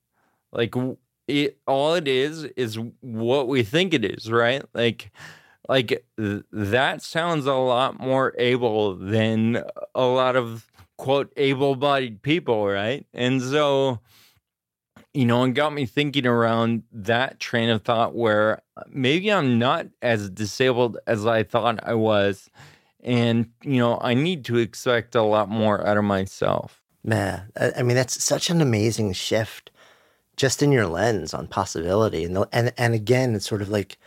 [0.51, 0.73] Like
[1.27, 4.63] it, all it is is what we think it is, right?
[4.73, 5.11] Like,
[5.67, 9.63] like th- that sounds a lot more able than
[9.93, 13.05] a lot of quote able-bodied people, right?
[13.13, 13.99] And so
[15.13, 19.57] you know, and got me thinking around that train of thought where uh, maybe I'm
[19.57, 22.51] not as disabled as I thought I was.
[23.03, 26.83] And, you know, I need to expect a lot more out of myself.
[27.03, 29.71] Man, I, I mean that's such an amazing shift
[30.35, 32.23] just in your lens on possibility.
[32.23, 33.97] And the, and and again, it's sort of like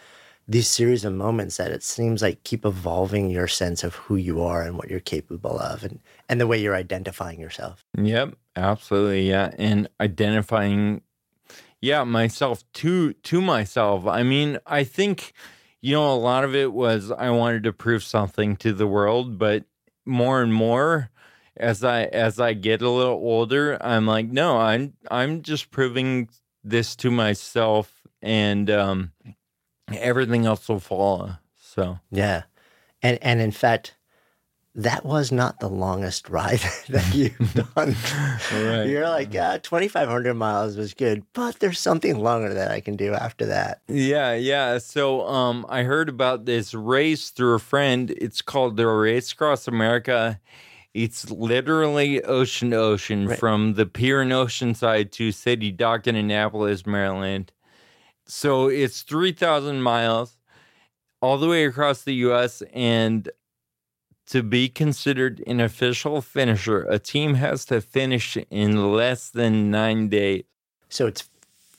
[0.50, 4.42] these series of moments that it seems like keep evolving your sense of who you
[4.42, 7.84] are and what you're capable of and and the way you're identifying yourself.
[7.96, 9.28] Yep, absolutely.
[9.28, 9.52] Yeah.
[9.58, 11.02] And identifying
[11.80, 14.06] yeah, myself to to myself.
[14.06, 15.32] I mean, I think
[15.80, 19.38] you know a lot of it was I wanted to prove something to the world,
[19.38, 19.64] but
[20.04, 21.10] more and more
[21.56, 26.28] as I as I get a little older, I'm like, no, I'm I'm just proving
[26.64, 29.12] this to myself, and um,
[29.96, 31.36] everything else will follow.
[31.60, 32.42] So Yeah.
[33.02, 33.94] And and in fact,
[34.74, 36.60] that was not the longest ride
[36.90, 37.96] that you've done.
[38.52, 38.84] Right.
[38.84, 43.12] You're like, yeah, 2,500 miles was good, but there's something longer that I can do
[43.14, 43.80] after that.
[43.88, 44.78] Yeah, yeah.
[44.78, 48.10] So um I heard about this race through a friend.
[48.12, 50.38] It's called the Race Across America.
[50.92, 53.38] It's literally ocean to ocean Right.
[53.38, 57.52] from the pier in Oceanside to City Dock in Annapolis, Maryland.
[58.30, 60.36] So it's 3,000 miles
[61.20, 63.28] all the way across the US and
[64.26, 70.08] to be considered an official finisher, a team has to finish in less than 9
[70.08, 70.44] days.
[70.88, 71.28] So it's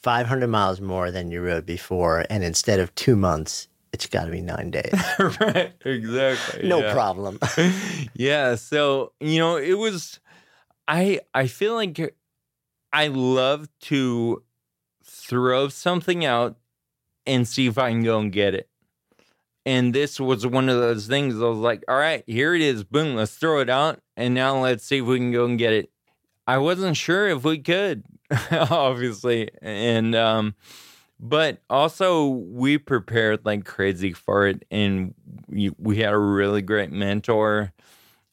[0.02, 2.26] 500 miles more than you rode before.
[2.30, 4.93] And instead of two months, it's got to be nine days.
[5.20, 6.68] right, exactly.
[6.68, 6.93] No yeah.
[6.93, 7.39] problem.
[8.14, 10.20] yeah so you know it was
[10.88, 12.16] i i feel like
[12.91, 14.43] i love to
[15.32, 16.57] throw something out
[17.25, 18.67] and see if i can go and get it.
[19.65, 22.84] And this was one of those things i was like all right here it is
[22.84, 25.71] boom let's throw it out and now let's see if we can go and get
[25.71, 25.89] it.
[26.45, 28.03] I wasn't sure if we could
[28.51, 30.53] obviously and um
[31.17, 35.13] but also we prepared like crazy for it and
[35.47, 37.71] we, we had a really great mentor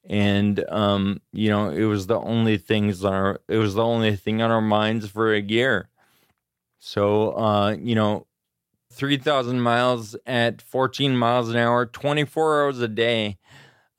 [0.05, 4.17] and um you know it was the only things on our it was the only
[4.17, 5.89] thing on our minds for a year
[6.89, 8.27] so uh you know
[8.93, 13.37] 3000 miles at 14 miles an hour 24 hours a day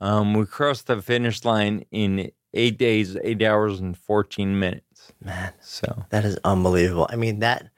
[0.02, 5.54] um we crossed the finish line in 8 days 8 hours and 14 minutes Man,
[5.60, 7.08] so that is unbelievable.
[7.10, 7.70] I mean, that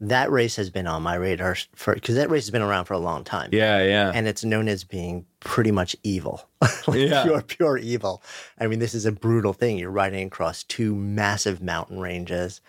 [0.00, 2.94] that race has been on my radar for because that race has been around for
[2.94, 3.50] a long time.
[3.52, 6.48] yeah yeah and it's known as being pretty much evil,
[6.88, 7.22] like Yeah.
[7.22, 8.22] pure, pure evil.
[8.58, 9.78] I mean, this is a brutal thing.
[9.78, 12.60] You're riding across two massive mountain ranges.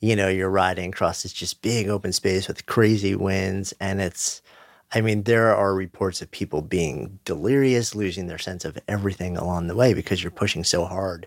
[0.00, 4.42] You know, you're riding across this just big open space with crazy winds, and it's.
[4.90, 9.66] I mean, there are reports of people being delirious, losing their sense of everything along
[9.66, 11.26] the way because you're pushing so hard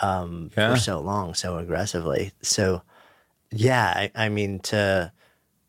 [0.00, 0.70] um, Yeah.
[0.72, 2.32] for so long, so aggressively.
[2.40, 2.80] So,
[3.50, 5.12] yeah, I, I mean to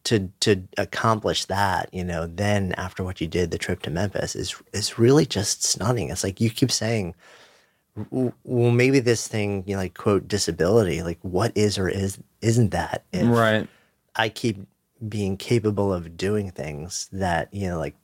[0.05, 4.35] to to accomplish that, you know, then after what you did, the trip to Memphis
[4.35, 6.09] is is really just stunning.
[6.09, 7.15] It's like you keep saying,
[8.11, 12.71] well, maybe this thing, you know, like quote disability, like what is or is isn't
[12.71, 13.05] that?
[13.13, 13.67] Right
[14.15, 14.65] I keep
[15.07, 17.95] being capable of doing things that you know, like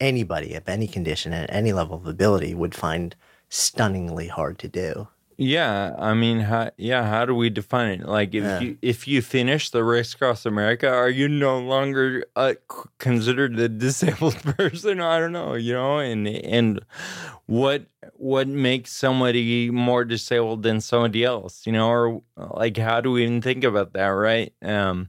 [0.00, 3.14] anybody of any condition at any level of ability would find
[3.48, 5.08] stunningly hard to do.
[5.42, 8.06] Yeah, I mean, how, yeah, how do we define it?
[8.06, 8.60] Like, if Yeah.
[8.60, 12.54] you if you finish the race across America, are you no longer uh,
[12.98, 15.00] considered a disabled person?
[15.00, 16.80] I don't know, you know, and and
[17.46, 17.86] what
[18.16, 23.22] what makes somebody more disabled than somebody else, you know, or like how do we
[23.22, 24.52] even think about that, right?
[24.60, 25.08] Um,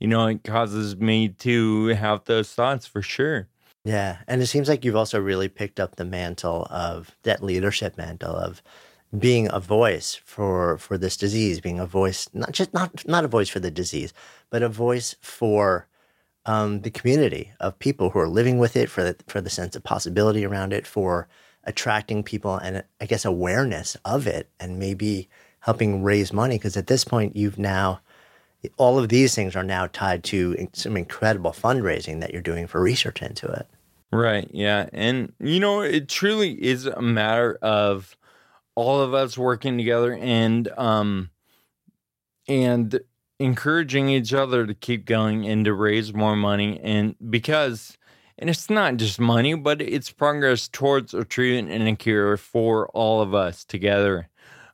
[0.00, 3.46] you know, it causes me to have those thoughts for sure.
[3.84, 7.96] Yeah, and it seems like you've also really picked up the mantle of that leadership
[7.96, 8.62] mantle of
[9.18, 13.28] being a voice for for this disease, being a voice not just not not a
[13.28, 14.12] voice for the disease,
[14.50, 15.86] but a voice for
[16.46, 19.76] um, the community of people who are living with it, for the for the sense
[19.76, 21.28] of possibility around it, for
[21.64, 25.28] attracting people and I guess awareness of it, and maybe
[25.60, 28.00] helping raise money because at this point you've now
[28.76, 32.80] all of these things are now tied to some incredible fundraising that you're doing for
[32.80, 33.66] research into it.
[34.12, 34.48] Right.
[34.52, 34.88] Yeah.
[34.92, 38.16] And, you know, it truly is a matter of
[38.74, 41.30] all of us working together and, um,
[42.48, 43.00] and
[43.38, 46.80] encouraging each other to keep going and to raise more money.
[46.82, 47.96] And because,
[48.38, 52.88] and it's not just money, but it's progress towards a treatment and a cure for
[52.88, 54.28] all of us together.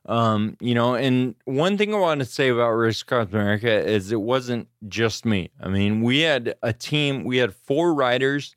[0.05, 4.11] Um, you know, and one thing I want to say about Race Across America is
[4.11, 5.49] it wasn't just me.
[5.61, 8.55] I mean, we had a team, we had four riders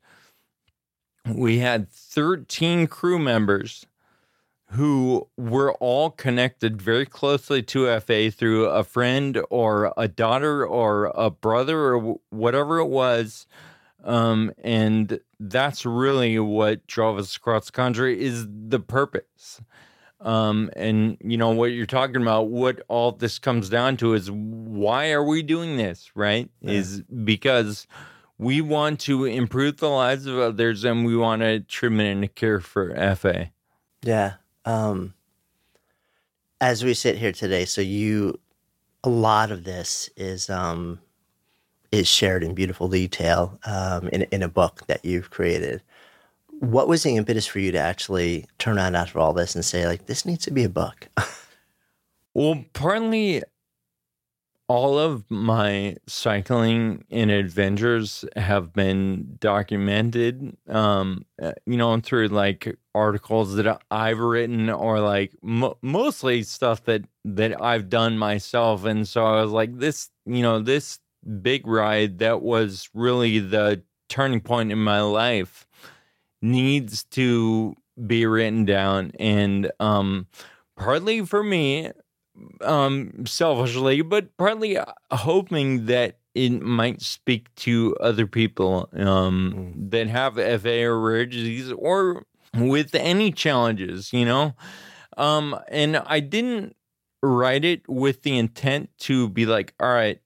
[1.25, 3.85] we had 13 crew members
[4.71, 11.11] who were all connected very closely to FA through a friend or a daughter or
[11.13, 13.47] a brother or whatever it was.
[14.03, 19.61] Um, and that's really what drove us across the country is the purpose.
[20.21, 24.31] Um, and you know what you're talking about, what all this comes down to is
[24.31, 26.49] why are we doing this, right?
[26.61, 26.71] Yeah.
[26.71, 27.87] Is because
[28.37, 32.27] we want to improve the lives of others and we want a treatment and a
[32.27, 33.51] cure for FA.
[34.03, 34.35] Yeah.
[34.65, 35.13] Um,
[36.59, 38.39] as we sit here today, so you,
[39.03, 40.99] a lot of this is um,
[41.91, 45.81] is shared in beautiful detail um, in in a book that you've created.
[46.61, 49.87] what was the impetus for you to actually turn around after all this and say
[49.87, 51.09] like this needs to be a book?
[52.35, 53.41] well, partly
[54.71, 62.77] all of my cycling and adventures have been documented um uh, you know through like
[62.95, 68.85] articles that i've written or like mo- mostly stuff that that i've done myself.
[68.85, 70.99] And so i was like this you know this
[71.41, 75.67] big ride that was really the turning point in my life
[76.41, 77.75] needs to
[78.07, 79.11] be written down.
[79.19, 80.27] And um
[80.77, 81.91] partly for me
[82.61, 89.91] um selfishly but partly uh, hoping that it might speak to other people um mm.
[89.91, 92.25] that have FA or rare disease or
[92.55, 94.53] with any challenges, you know.
[95.17, 96.75] Um and I didn't
[97.23, 100.19] write it with the intent to be like, all right,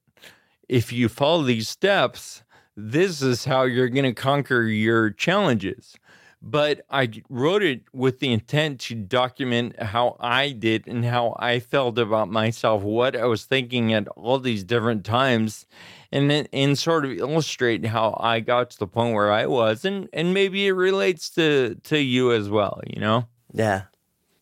[0.68, 2.42] if you follow these steps,
[2.76, 5.96] this is how you're going to conquer your challenges
[6.42, 11.60] but I wrote it with the intent to document how I did and how I
[11.60, 15.66] felt about myself, what I was thinking at all these different times,
[16.12, 20.08] and and sort of illustrate how I got to the point where I was, and
[20.12, 23.26] and maybe it relates to to you as well, you know?
[23.52, 23.82] Yeah,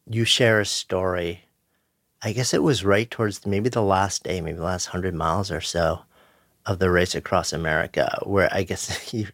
[0.09, 1.45] you share a story.
[2.23, 5.51] I guess it was right towards maybe the last day, maybe the last hundred miles
[5.51, 6.01] or so
[6.67, 9.29] of the race across America, where I guess you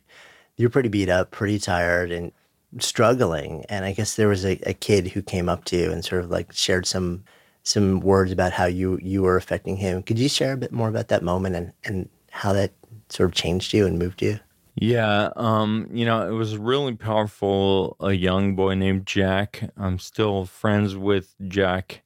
[0.56, 2.32] you're pretty beat up, pretty tired, and
[2.78, 3.64] struggling.
[3.68, 6.24] And I guess there was a, a kid who came up to you and sort
[6.24, 7.24] of like shared some
[7.62, 10.02] some words about how you you were affecting him.
[10.02, 12.72] Could you share a bit more about that moment and, and how that
[13.08, 14.38] sort of changed you and moved you?
[14.76, 17.96] Yeah, um, you know, it was really powerful.
[18.00, 19.70] A young boy named Jack.
[19.76, 22.02] I'm still friends with Jack,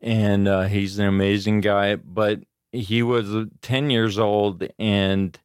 [0.00, 1.96] and uh, he's an amazing guy.
[1.96, 2.40] But
[2.72, 5.38] he was 10 years old, and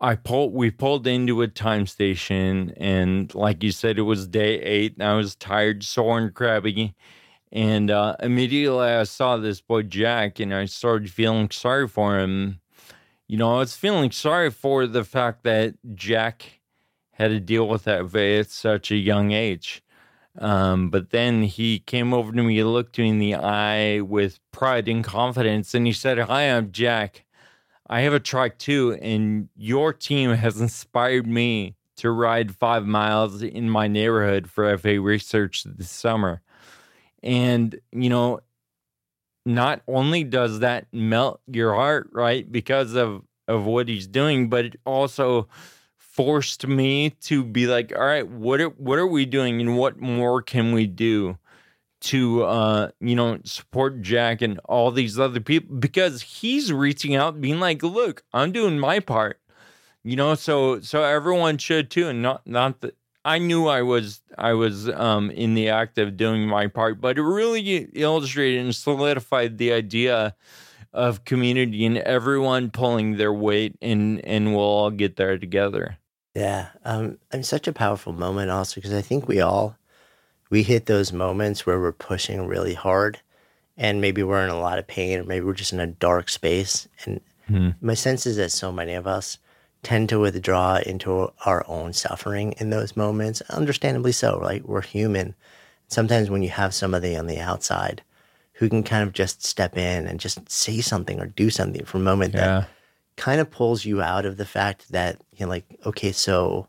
[0.00, 4.60] I pulled we pulled into a time station and like you said it was day
[4.60, 6.94] 8 and I was tired sore and crabby.
[7.50, 12.60] And uh, immediately I saw this boy Jack and I started feeling sorry for him.
[13.26, 16.60] You know I was feeling sorry for the fact that Jack
[17.12, 19.82] had to deal with that at such a young age.
[20.38, 24.88] Um, but then he came over to me looked me in the eye with pride
[24.88, 27.24] and confidence and he said hi I'm Jack
[27.88, 33.42] I have a trike too, and your team has inspired me to ride five miles
[33.42, 36.40] in my neighborhood for FA research this summer.
[37.22, 38.40] And, you know,
[39.46, 44.64] not only does that melt your heart, right, because of, of what he's doing, but
[44.64, 45.48] it also
[45.96, 50.00] forced me to be like, all right, what are, what are we doing and what
[50.00, 51.38] more can we do?
[52.04, 57.40] To uh you know support Jack and all these other people because he's reaching out
[57.40, 59.40] being like look I'm doing my part
[60.02, 64.20] you know so so everyone should too and not not that I knew I was
[64.36, 68.74] I was um in the act of doing my part but it really illustrated and
[68.74, 70.36] solidified the idea
[70.92, 75.96] of community and everyone pulling their weight and and we'll all get there together.
[76.34, 79.78] Yeah um and such a powerful moment also because I think we all
[80.50, 83.20] we hit those moments where we're pushing really hard
[83.76, 86.28] and maybe we're in a lot of pain or maybe we're just in a dark
[86.28, 87.20] space and
[87.50, 87.70] mm-hmm.
[87.80, 89.38] my sense is that so many of us
[89.82, 95.34] tend to withdraw into our own suffering in those moments understandably so right we're human
[95.88, 98.02] sometimes when you have somebody on the outside
[98.54, 101.98] who can kind of just step in and just say something or do something for
[101.98, 102.40] a moment yeah.
[102.40, 102.68] that
[103.16, 106.66] kind of pulls you out of the fact that you know like okay so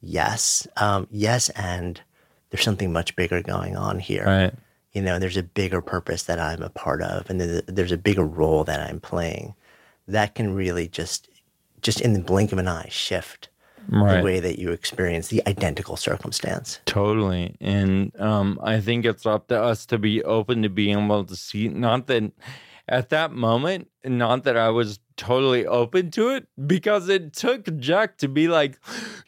[0.00, 2.00] yes um yes and
[2.52, 4.24] there's something much bigger going on here.
[4.24, 4.54] Right.
[4.92, 8.24] You know, there's a bigger purpose that I'm a part of, and there's a bigger
[8.24, 9.54] role that I'm playing.
[10.06, 11.30] That can really just,
[11.80, 13.48] just in the blink of an eye, shift
[13.88, 14.18] right.
[14.18, 16.78] the way that you experience the identical circumstance.
[16.84, 21.24] Totally, and um, I think it's up to us to be open to being able
[21.24, 21.68] to see.
[21.68, 22.30] Not that
[22.86, 28.18] at that moment, not that I was totally open to it because it took Jack
[28.18, 28.78] to be like,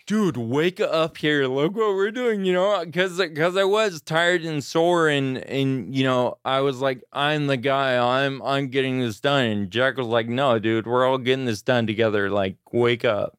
[0.07, 1.47] dude, wake up here.
[1.47, 5.95] Look what we're doing, you know, because because I was tired and sore and and
[5.95, 7.97] you know I was like, I'm the guy.
[7.97, 9.45] I'm I'm getting this done.
[9.45, 12.31] And Jack was like, no, dude, we're all getting this done together.
[12.31, 13.39] Like, wake up.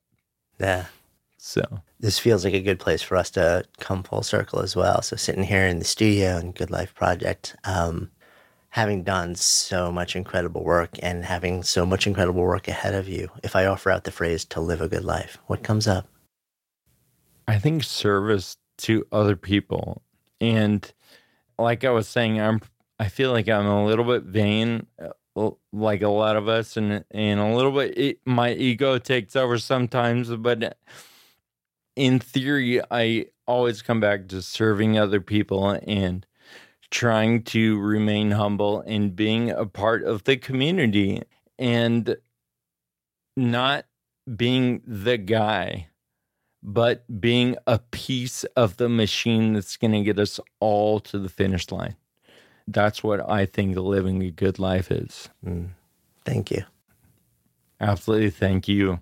[0.60, 0.86] Yeah.
[1.38, 1.62] So
[2.00, 5.02] this feels like a good place for us to come full circle as well.
[5.02, 7.56] So sitting here in the studio and Good Life Project.
[7.64, 8.10] Um,
[8.76, 13.30] having done so much incredible work and having so much incredible work ahead of you,
[13.42, 16.10] if I offer out the phrase to live a good life, what comes up?
[17.48, 20.02] I think service to other people.
[20.42, 20.92] And
[21.58, 22.60] like I was saying, I'm
[23.00, 27.06] I feel like I'm a little bit vain uh, like a lot of us and
[27.12, 30.78] and a little bit it, my ego takes over sometimes but
[31.96, 36.26] in theory I always come back to serving other people and
[36.96, 41.22] trying to remain humble and being a part of the community
[41.60, 42.16] and
[43.36, 43.84] not
[44.34, 45.90] being the guy,
[46.64, 51.28] but being a piece of the machine that's going to get us all to the
[51.28, 51.98] finish line.
[52.66, 55.28] That's what I think living a good life is.
[55.46, 55.72] Mm.
[56.24, 56.64] Thank you.
[57.82, 58.30] Absolutely.
[58.30, 59.02] Thank you.